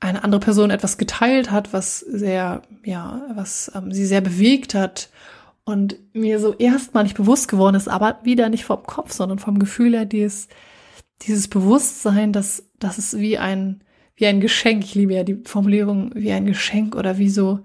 eine 0.00 0.24
andere 0.24 0.40
Person 0.40 0.70
etwas 0.70 0.96
geteilt 0.96 1.50
hat, 1.50 1.72
was 1.72 1.98
sehr, 2.00 2.62
ja, 2.84 3.22
was 3.34 3.70
ähm, 3.74 3.92
sie 3.92 4.06
sehr 4.06 4.20
bewegt 4.20 4.74
hat 4.74 5.10
und 5.68 5.98
mir 6.14 6.40
so 6.40 6.54
erstmalig 6.54 7.12
bewusst 7.12 7.46
geworden 7.46 7.76
ist, 7.76 7.88
aber 7.88 8.20
wieder 8.22 8.48
nicht 8.48 8.64
vom 8.64 8.84
Kopf, 8.84 9.12
sondern 9.12 9.38
vom 9.38 9.58
Gefühl 9.58 9.92
her, 9.92 10.06
dieses, 10.06 10.48
dieses 11.20 11.46
Bewusstsein, 11.46 12.32
dass, 12.32 12.70
dass 12.78 12.96
es 12.96 13.18
wie 13.18 13.36
ein, 13.36 13.84
wie 14.16 14.26
ein 14.26 14.40
Geschenk, 14.40 14.82
ich 14.82 14.94
liebe 14.94 15.12
ja 15.12 15.24
die 15.24 15.42
Formulierung, 15.44 16.10
wie 16.14 16.32
ein 16.32 16.46
Geschenk 16.46 16.96
oder 16.96 17.18
wie 17.18 17.28
so, 17.28 17.60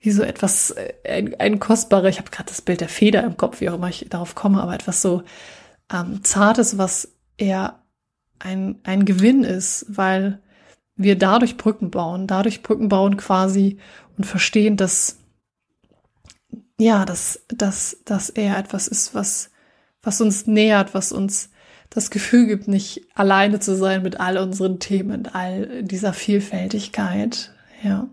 wie 0.00 0.12
so 0.12 0.22
etwas, 0.22 0.70
äh, 0.70 0.94
ein, 1.06 1.38
ein 1.38 1.58
kostbarer, 1.58 2.08
ich 2.08 2.18
habe 2.18 2.30
gerade 2.30 2.48
das 2.48 2.62
Bild 2.62 2.80
der 2.80 2.88
Feder 2.88 3.22
im 3.22 3.36
Kopf, 3.36 3.60
wie 3.60 3.68
auch 3.68 3.74
immer 3.74 3.90
ich 3.90 4.06
darauf 4.08 4.34
komme, 4.34 4.62
aber 4.62 4.72
etwas 4.72 5.02
so 5.02 5.22
ähm, 5.92 6.24
Zartes, 6.24 6.78
was 6.78 7.12
eher 7.36 7.82
ein, 8.38 8.78
ein 8.82 9.04
Gewinn 9.04 9.44
ist, 9.44 9.84
weil 9.90 10.40
wir 10.96 11.18
dadurch 11.18 11.58
Brücken 11.58 11.90
bauen, 11.90 12.26
dadurch 12.26 12.62
Brücken 12.62 12.88
bauen 12.88 13.18
quasi 13.18 13.76
und 14.16 14.24
verstehen, 14.24 14.78
dass 14.78 15.21
ja, 16.78 17.04
dass, 17.04 17.44
dass, 17.48 17.98
dass 18.04 18.30
er 18.30 18.58
etwas 18.58 18.88
ist, 18.88 19.14
was, 19.14 19.50
was 20.02 20.20
uns 20.20 20.46
nähert, 20.46 20.94
was 20.94 21.12
uns 21.12 21.50
das 21.90 22.10
Gefühl 22.10 22.46
gibt, 22.46 22.68
nicht 22.68 23.06
alleine 23.14 23.60
zu 23.60 23.76
sein 23.76 24.02
mit 24.02 24.18
all 24.18 24.38
unseren 24.38 24.78
Themen, 24.78 25.26
all 25.26 25.82
dieser 25.82 26.12
Vielfältigkeit, 26.12 27.52
ja. 27.82 28.08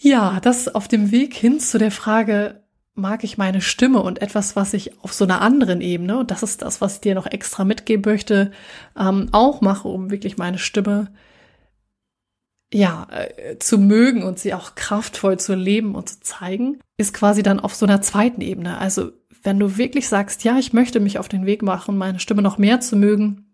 Ja, 0.00 0.38
das 0.40 0.72
auf 0.72 0.86
dem 0.86 1.10
Weg 1.10 1.34
hin 1.34 1.58
zu 1.58 1.78
der 1.78 1.90
Frage, 1.90 2.62
mag 2.94 3.24
ich 3.24 3.38
meine 3.38 3.60
Stimme 3.60 4.02
und 4.02 4.20
etwas, 4.20 4.56
was 4.56 4.74
ich 4.74 5.02
auf 5.02 5.12
so 5.12 5.24
einer 5.24 5.40
anderen 5.40 5.80
Ebene, 5.80 6.18
und 6.18 6.30
das 6.30 6.42
ist 6.42 6.62
das, 6.62 6.80
was 6.80 6.94
ich 6.94 7.00
dir 7.00 7.14
noch 7.14 7.26
extra 7.26 7.64
mitgeben 7.64 8.10
möchte, 8.10 8.50
ähm, 8.98 9.28
auch 9.32 9.60
mache, 9.60 9.88
um 9.88 10.10
wirklich 10.10 10.36
meine 10.36 10.58
Stimme 10.58 11.10
ja, 12.72 13.06
äh, 13.10 13.58
zu 13.58 13.78
mögen 13.78 14.22
und 14.22 14.38
sie 14.38 14.54
auch 14.54 14.74
kraftvoll 14.74 15.38
zu 15.38 15.54
leben 15.54 15.94
und 15.94 16.08
zu 16.08 16.20
zeigen, 16.20 16.80
ist 16.98 17.14
quasi 17.14 17.42
dann 17.42 17.60
auf 17.60 17.74
so 17.74 17.86
einer 17.86 18.02
zweiten 18.02 18.40
Ebene. 18.40 18.78
Also 18.78 19.12
wenn 19.42 19.58
du 19.58 19.76
wirklich 19.76 20.08
sagst, 20.08 20.44
ja, 20.44 20.58
ich 20.58 20.72
möchte 20.72 21.00
mich 21.00 21.18
auf 21.18 21.28
den 21.28 21.46
Weg 21.46 21.62
machen, 21.62 21.96
meine 21.96 22.20
Stimme 22.20 22.42
noch 22.42 22.58
mehr 22.58 22.80
zu 22.80 22.96
mögen, 22.96 23.46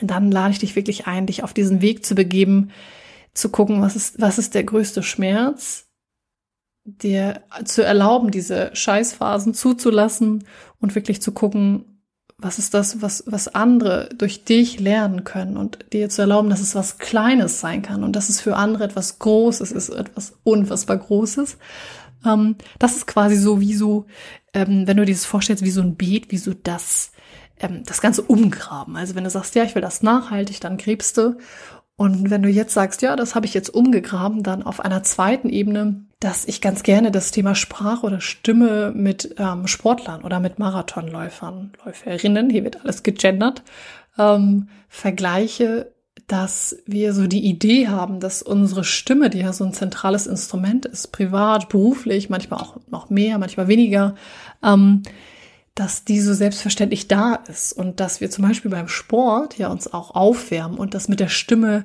dann 0.00 0.30
lade 0.30 0.52
ich 0.52 0.58
dich 0.58 0.76
wirklich 0.76 1.06
ein, 1.06 1.26
dich 1.26 1.42
auf 1.42 1.52
diesen 1.52 1.82
Weg 1.82 2.04
zu 2.04 2.14
begeben, 2.14 2.70
zu 3.34 3.50
gucken, 3.50 3.82
was 3.82 3.96
ist, 3.96 4.20
was 4.20 4.38
ist 4.38 4.54
der 4.54 4.64
größte 4.64 5.02
Schmerz, 5.02 5.88
dir 6.84 7.42
zu 7.64 7.84
erlauben, 7.84 8.30
diese 8.30 8.70
Scheißphasen 8.74 9.54
zuzulassen 9.54 10.44
und 10.78 10.94
wirklich 10.94 11.20
zu 11.20 11.32
gucken, 11.32 11.97
was 12.40 12.60
ist 12.60 12.72
das, 12.72 13.02
was, 13.02 13.24
was 13.26 13.48
andere 13.48 14.08
durch 14.16 14.44
dich 14.44 14.78
lernen 14.78 15.24
können 15.24 15.56
und 15.56 15.92
dir 15.92 16.08
zu 16.08 16.22
erlauben, 16.22 16.50
dass 16.50 16.60
es 16.60 16.76
was 16.76 16.98
Kleines 16.98 17.60
sein 17.60 17.82
kann 17.82 18.04
und 18.04 18.14
dass 18.14 18.28
es 18.28 18.40
für 18.40 18.54
andere 18.54 18.84
etwas 18.84 19.18
Großes 19.18 19.72
ist, 19.72 19.88
etwas 19.88 20.34
unfassbar 20.44 20.98
Großes. 20.98 21.58
Ähm, 22.24 22.54
das 22.78 22.96
ist 22.96 23.08
quasi 23.08 23.36
so 23.36 23.60
wie 23.60 23.74
so, 23.74 24.06
ähm, 24.54 24.86
wenn 24.86 24.96
du 24.96 25.04
dir 25.04 25.14
das 25.14 25.24
vorstellst, 25.24 25.64
wie 25.64 25.70
so 25.72 25.80
ein 25.80 25.96
Beet, 25.96 26.30
wie 26.30 26.38
so 26.38 26.54
das, 26.54 27.10
ähm, 27.58 27.82
das 27.84 28.00
Ganze 28.00 28.22
umgraben. 28.22 28.96
Also 28.96 29.16
wenn 29.16 29.24
du 29.24 29.30
sagst, 29.30 29.56
ja, 29.56 29.64
ich 29.64 29.74
will 29.74 29.82
das 29.82 30.02
nachhaltig, 30.04 30.60
dann 30.60 30.78
gräbst 30.78 31.18
du. 31.18 31.38
Und 31.96 32.30
wenn 32.30 32.42
du 32.42 32.48
jetzt 32.48 32.74
sagst, 32.74 33.02
ja, 33.02 33.16
das 33.16 33.34
habe 33.34 33.46
ich 33.46 33.54
jetzt 33.54 33.70
umgegraben, 33.74 34.44
dann 34.44 34.62
auf 34.62 34.78
einer 34.78 35.02
zweiten 35.02 35.48
Ebene 35.48 36.04
dass 36.20 36.46
ich 36.46 36.60
ganz 36.60 36.82
gerne 36.82 37.10
das 37.10 37.30
Thema 37.30 37.54
Sprache 37.54 38.04
oder 38.04 38.20
Stimme 38.20 38.92
mit 38.94 39.36
ähm, 39.38 39.66
Sportlern 39.66 40.22
oder 40.22 40.40
mit 40.40 40.58
Marathonläufern, 40.58 41.72
Läuferinnen, 41.84 42.50
hier 42.50 42.64
wird 42.64 42.80
alles 42.82 43.02
gegendert, 43.04 43.62
ähm, 44.18 44.68
vergleiche, 44.88 45.92
dass 46.26 46.76
wir 46.86 47.14
so 47.14 47.26
die 47.26 47.46
Idee 47.46 47.88
haben, 47.88 48.20
dass 48.20 48.42
unsere 48.42 48.84
Stimme, 48.84 49.30
die 49.30 49.38
ja 49.38 49.52
so 49.52 49.64
ein 49.64 49.72
zentrales 49.72 50.26
Instrument 50.26 50.86
ist, 50.86 51.12
privat, 51.12 51.68
beruflich, 51.68 52.28
manchmal 52.28 52.60
auch 52.60 52.76
noch 52.88 53.10
mehr, 53.10 53.38
manchmal 53.38 53.68
weniger, 53.68 54.14
ähm, 54.62 55.02
dass 55.74 56.04
die 56.04 56.20
so 56.20 56.34
selbstverständlich 56.34 57.06
da 57.06 57.36
ist 57.48 57.72
und 57.72 58.00
dass 58.00 58.20
wir 58.20 58.28
zum 58.30 58.44
Beispiel 58.44 58.70
beim 58.70 58.88
Sport 58.88 59.56
ja 59.56 59.68
uns 59.68 59.92
auch 59.92 60.16
aufwärmen 60.16 60.76
und 60.76 60.94
das 60.94 61.08
mit 61.08 61.20
der 61.20 61.28
Stimme 61.28 61.84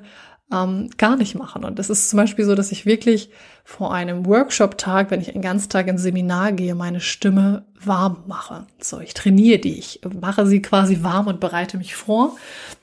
ähm, 0.52 0.90
gar 0.96 1.16
nicht 1.16 1.34
machen. 1.34 1.64
Und 1.64 1.78
das 1.78 1.90
ist 1.90 2.10
zum 2.10 2.18
Beispiel 2.18 2.44
so, 2.44 2.54
dass 2.54 2.72
ich 2.72 2.86
wirklich 2.86 3.30
vor 3.64 3.94
einem 3.94 4.26
Workshop-Tag, 4.26 5.10
wenn 5.10 5.20
ich 5.20 5.32
einen 5.32 5.42
ganzen 5.42 5.70
Tag 5.70 5.86
ins 5.88 6.02
Seminar 6.02 6.52
gehe, 6.52 6.74
meine 6.74 7.00
Stimme 7.00 7.64
warm 7.82 8.24
mache. 8.26 8.66
So, 8.80 9.00
ich 9.00 9.14
trainiere 9.14 9.58
die, 9.58 9.78
ich 9.78 10.00
mache 10.20 10.46
sie 10.46 10.62
quasi 10.62 11.02
warm 11.02 11.26
und 11.26 11.40
bereite 11.40 11.78
mich 11.78 11.94
vor. 11.94 12.36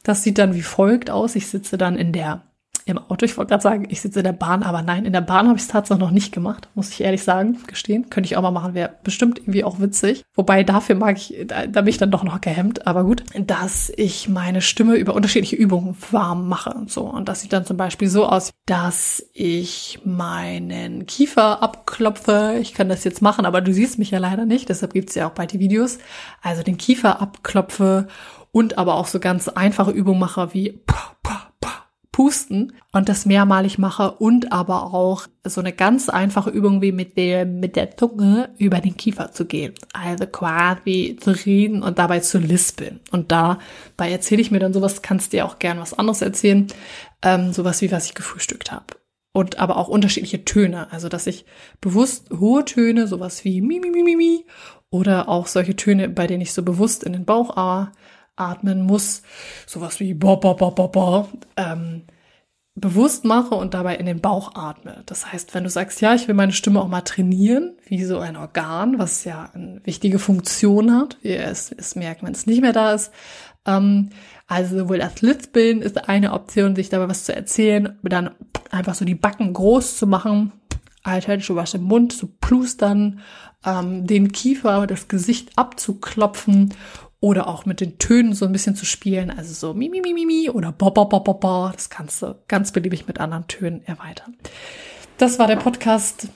Das 0.04 0.24
sieht 0.24 0.38
dann 0.38 0.56
wie 0.56 0.64
folgt 0.64 1.10
aus. 1.10 1.36
Ich 1.36 1.48
sitze 1.48 1.78
dann 1.78 1.96
in 1.98 2.14
der 2.14 2.44
im 2.86 2.98
Auto. 2.98 3.26
Ich 3.26 3.38
wollte 3.38 3.50
gerade 3.50 3.64
sagen, 3.64 3.88
ich 3.90 4.02
sitze 4.02 4.20
in 4.20 4.26
der 4.26 4.34
Bahn, 4.34 4.64
aber 4.64 4.82
nein, 4.82 5.06
in 5.06 5.14
der 5.14 5.22
Bahn 5.22 5.48
habe 5.48 5.58
ich 5.58 5.64
es 5.64 5.68
tatsächlich 5.68 6.02
noch 6.02 6.12
nicht 6.12 6.32
gemacht, 6.32 6.70
muss 6.76 6.90
ich 6.90 7.02
ehrlich 7.02 7.24
sagen, 7.24 7.60
gestehen. 7.68 8.10
Könnte 8.10 8.28
ich 8.28 8.38
auch 8.38 8.42
mal 8.42 8.52
machen, 8.52 8.74
wäre 8.74 8.96
bestimmt 9.04 9.40
irgendwie 9.40 9.64
auch 9.64 9.80
witzig. 9.80 10.24
Wobei 10.36 10.64
dafür 10.64 10.96
mag 10.96 11.18
ich, 11.18 11.36
da, 11.48 11.68
da 11.68 11.82
bin 11.82 11.90
ich 11.90 11.98
dann 11.98 12.12
doch 12.12 12.24
noch 12.24 12.42
gehemmt, 12.42 12.88
aber 12.88 13.04
gut, 13.04 13.24
dass 13.36 13.92
ich 13.96 14.30
meine 14.30 14.62
Stimme 14.62 14.96
über 14.96 15.14
unterschiedliche 15.14 15.56
Übungen 15.56 15.96
warm 16.12 16.48
mache. 16.48 16.76
So, 16.88 17.04
und 17.04 17.28
das 17.28 17.42
sieht 17.42 17.54
dann 17.54 17.66
zum 17.66 17.78
Beispiel 17.78 18.08
so 18.08 18.26
aus, 18.26 18.52
dass 18.66 19.26
ich 19.34 20.00
meinen 20.04 21.06
Kiefer 21.06 21.62
abklopfe. 21.62 22.58
Ich 22.62 22.74
kann 22.74 22.90
das 22.90 23.04
jetzt 23.04 23.22
machen, 23.22 23.46
aber 23.46 23.62
du 23.62 23.74
siehst 23.74 24.00
mich 24.00 24.12
ja 24.12 24.20
leider 24.20 24.46
nicht, 24.46 24.70
deshalb 24.70 24.94
gibt's 24.94 25.16
ja 25.16 25.28
auch 25.28 25.34
bald 25.34 25.52
die 25.54 25.60
Videos. 25.60 26.00
Also 26.42 26.64
den 26.64 26.78
Kiefer 26.78 27.22
abklopfe 27.22 28.08
und 28.52 28.78
aber 28.78 28.96
auch 28.96 29.08
so 29.08 29.20
ganz 29.20 29.48
einfache 29.48 29.92
Übungen 29.92 30.20
mache 30.20 30.54
wie 30.54 30.82
pusten 32.12 32.74
und 32.92 33.08
das 33.08 33.26
mehrmalig 33.26 33.78
mache 33.78 34.12
und 34.12 34.52
aber 34.52 34.94
auch 34.94 35.28
so 35.46 35.62
eine 35.62 35.72
ganz 35.72 36.10
einfache 36.10 36.50
Übung 36.50 36.82
wie 36.82 36.92
mit 36.92 37.16
der, 37.16 37.46
mit 37.46 37.76
der 37.76 37.96
Zunge 37.96 38.50
über 38.58 38.80
den 38.80 38.98
Kiefer 38.98 39.32
zu 39.32 39.46
gehen. 39.46 39.74
Also 39.94 40.28
quasi 40.28 41.18
zu 41.20 41.32
reden 41.32 41.84
und 41.84 42.00
dabei 42.00 42.20
zu 42.20 42.38
lispeln. 42.38 43.00
Und 43.12 43.32
dabei 43.32 44.12
erzähle 44.12 44.42
ich 44.42 44.52
mir 44.52 44.60
dann 44.60 44.74
sowas, 44.74 45.02
kannst 45.02 45.32
dir 45.32 45.46
auch 45.46 45.60
gern 45.60 45.80
was 45.80 45.94
anderes 45.94 46.22
erzählen, 46.22 46.68
ähm, 47.22 47.54
sowas 47.54 47.82
wie 47.82 47.92
was 47.92 48.06
ich 48.06 48.16
gefrühstückt 48.16 48.72
habe. 48.72 48.98
Und 49.34 49.60
aber 49.60 49.78
auch 49.78 49.88
unterschiedliche 49.88 50.44
Töne, 50.44 50.92
also 50.92 51.08
dass 51.08 51.28
ich 51.28 51.46
bewusst 51.80 52.30
hohe 52.38 52.66
Töne, 52.66 53.08
sowas 53.08 53.46
wie 53.46 53.62
mi, 53.62 53.80
mi, 53.80 53.90
mi, 53.90 54.04
mi, 54.04 54.18
mi, 54.18 54.46
oder 54.90 55.30
auch 55.30 55.48
solche 55.48 55.78
Töne, 55.78 56.10
bei 56.10 56.28
denen 56.28 56.42
ich 56.42 56.52
so 56.52 56.64
bewusst 56.64 57.06
in 57.06 57.14
den 57.14 57.24
Bauch 57.24 57.56
atmen 58.50 58.82
muss, 58.82 59.22
sowas 59.68 60.00
wie 60.00 60.14
bo, 60.14 60.38
bo, 60.38 60.56
bo, 60.56 60.72
bo, 60.72 60.88
bo, 60.88 61.28
ähm, 61.58 62.04
bewusst 62.76 63.26
mache 63.26 63.56
und 63.56 63.74
dabei 63.74 63.98
in 63.98 64.06
den 64.06 64.22
Bauch 64.22 64.56
atme. 64.56 65.04
Das 65.06 65.32
heißt, 65.32 65.54
wenn 65.54 65.64
du 65.64 65.70
sagst, 65.70 66.02
ja, 66.02 66.16
ich 66.16 66.28
will 66.28 66.36
meine 66.36 66.54
Stimme 66.54 66.82
auch 66.82 66.88
mal 66.88 67.02
trainieren, 67.02 67.78
wie 67.86 68.04
so 68.04 68.20
ein 68.20 68.38
Organ, 68.38 68.98
was 68.98 69.24
ja 69.26 69.50
eine 69.54 69.82
wichtige 69.84 70.20
Funktion 70.20 70.94
hat, 70.94 71.18
wie 71.22 71.34
es, 71.34 71.72
es 71.72 71.96
merkt, 71.96 72.24
wenn 72.24 72.34
es 72.34 72.48
nicht 72.48 72.62
mehr 72.62 72.74
da 72.74 72.94
ist, 72.94 73.12
Ähm, 73.66 74.10
also 74.48 74.80
sowohl 74.80 74.98
das 75.00 75.22
Litzbilden 75.22 75.82
ist 75.82 76.10
eine 76.10 76.34
Option, 76.34 76.76
sich 76.76 76.90
dabei 76.90 77.08
was 77.10 77.24
zu 77.24 77.36
erzählen, 77.36 77.98
dann 78.04 78.32
einfach 78.72 78.96
so 78.96 79.06
die 79.06 79.16
Backen 79.16 79.54
groß 79.54 79.98
zu 79.98 80.08
machen, 80.08 80.52
schon 81.40 81.56
was 81.56 81.74
im 81.74 81.84
Mund 81.84 82.14
zu 82.14 82.28
plustern, 82.28 83.22
ähm, 83.66 84.08
den 84.08 84.32
Kiefer, 84.32 84.88
das 84.88 85.08
Gesicht 85.08 85.58
abzuklopfen 85.58 86.74
oder 87.22 87.48
auch 87.48 87.66
mit 87.66 87.80
den 87.80 88.00
Tönen 88.00 88.34
so 88.34 88.46
ein 88.46 88.52
bisschen 88.52 88.76
zu 88.76 88.86
spielen, 88.86 89.30
also 89.30 89.54
so 89.54 89.74
mi 89.74 89.88
mi 89.88 90.02
mi 90.02 90.14
mi 90.14 90.26
mi 90.26 90.50
oder 90.50 90.74
bo 90.74 90.92
bo 90.92 91.06
bo 91.06 91.22
bo 91.22 91.36
bo, 91.36 91.70
das 91.72 91.90
kannst 91.90 92.22
du 92.22 92.36
ganz 92.50 92.74
beliebig 92.74 93.08
mit 93.08 93.20
anderen 93.20 93.48
Tönen 93.48 93.82
erweitern. 93.86 94.36
Das 95.18 95.40
war 95.40 95.48
der 95.48 95.56
Podcast, 95.56 96.28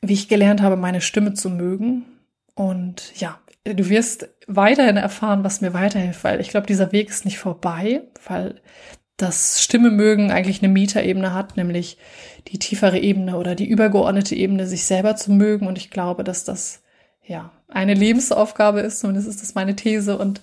wie 0.00 0.14
ich 0.14 0.28
gelernt 0.28 0.62
habe, 0.62 0.76
meine 0.76 1.02
Stimme 1.02 1.34
zu 1.34 1.50
mögen 1.50 2.06
und 2.54 3.12
ja, 3.20 3.38
du 3.64 3.88
wirst 3.90 4.28
weiterhin 4.46 4.96
erfahren, 4.96 5.44
was 5.44 5.60
mir 5.60 5.74
weiterhilft, 5.74 6.24
weil 6.24 6.40
ich 6.40 6.48
glaube, 6.48 6.66
dieser 6.66 6.90
Weg 6.92 7.10
ist 7.10 7.26
nicht 7.26 7.38
vorbei, 7.38 8.02
weil 8.26 8.60
das 9.18 9.62
Stimme 9.62 9.90
mögen 9.90 10.30
eigentlich 10.30 10.62
eine 10.62 10.72
Mieterebene 10.72 11.34
hat, 11.34 11.58
nämlich 11.58 11.98
die 12.48 12.58
tiefere 12.58 12.98
Ebene 12.98 13.36
oder 13.36 13.54
die 13.54 13.68
übergeordnete 13.68 14.34
Ebene, 14.34 14.66
sich 14.66 14.84
selber 14.84 15.16
zu 15.16 15.30
mögen. 15.32 15.66
Und 15.66 15.76
ich 15.76 15.90
glaube, 15.90 16.24
dass 16.24 16.44
das 16.44 16.79
ja 17.30 17.50
eine 17.68 17.94
Lebensaufgabe 17.94 18.80
ist, 18.80 19.00
zumindest 19.00 19.28
ist 19.28 19.40
das 19.40 19.54
meine 19.54 19.76
These 19.76 20.18
und 20.18 20.40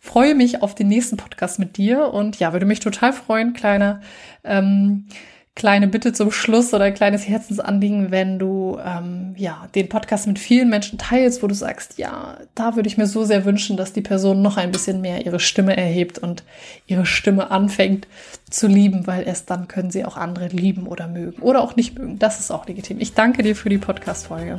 freue 0.00 0.34
mich 0.34 0.62
auf 0.62 0.74
den 0.74 0.88
nächsten 0.88 1.16
Podcast 1.16 1.58
mit 1.58 1.76
dir 1.76 2.12
und 2.12 2.38
ja, 2.38 2.52
würde 2.52 2.66
mich 2.66 2.80
total 2.80 3.12
freuen, 3.12 3.52
kleiner 3.52 4.00
ähm, 4.42 5.06
kleine 5.56 5.86
Bitte 5.86 6.12
zum 6.12 6.32
Schluss 6.32 6.74
oder 6.74 6.84
ein 6.84 6.94
kleines 6.94 7.28
Herzensanliegen, 7.28 8.10
wenn 8.10 8.38
du 8.40 8.76
ähm, 8.84 9.34
ja 9.36 9.68
den 9.74 9.88
Podcast 9.88 10.26
mit 10.26 10.38
vielen 10.38 10.68
Menschen 10.68 10.98
teilst, 10.98 11.42
wo 11.42 11.46
du 11.46 11.54
sagst, 11.54 11.96
ja, 11.96 12.38
da 12.56 12.74
würde 12.74 12.88
ich 12.88 12.98
mir 12.98 13.06
so 13.06 13.24
sehr 13.24 13.44
wünschen, 13.44 13.76
dass 13.76 13.92
die 13.92 14.00
Person 14.00 14.42
noch 14.42 14.56
ein 14.56 14.72
bisschen 14.72 15.00
mehr 15.00 15.24
ihre 15.24 15.38
Stimme 15.38 15.76
erhebt 15.76 16.18
und 16.18 16.42
ihre 16.86 17.06
Stimme 17.06 17.50
anfängt 17.50 18.08
zu 18.50 18.66
lieben, 18.66 19.06
weil 19.06 19.26
erst 19.26 19.48
dann 19.48 19.68
können 19.68 19.92
sie 19.92 20.04
auch 20.04 20.16
andere 20.16 20.48
lieben 20.48 20.88
oder 20.88 21.06
mögen 21.06 21.40
oder 21.40 21.60
auch 21.60 21.76
nicht 21.76 21.96
mögen. 21.96 22.18
Das 22.18 22.40
ist 22.40 22.50
auch 22.50 22.66
legitim. 22.66 22.98
Ich 22.98 23.14
danke 23.14 23.42
dir 23.42 23.54
für 23.54 23.68
die 23.68 23.78
Podcast-Folge. 23.78 24.58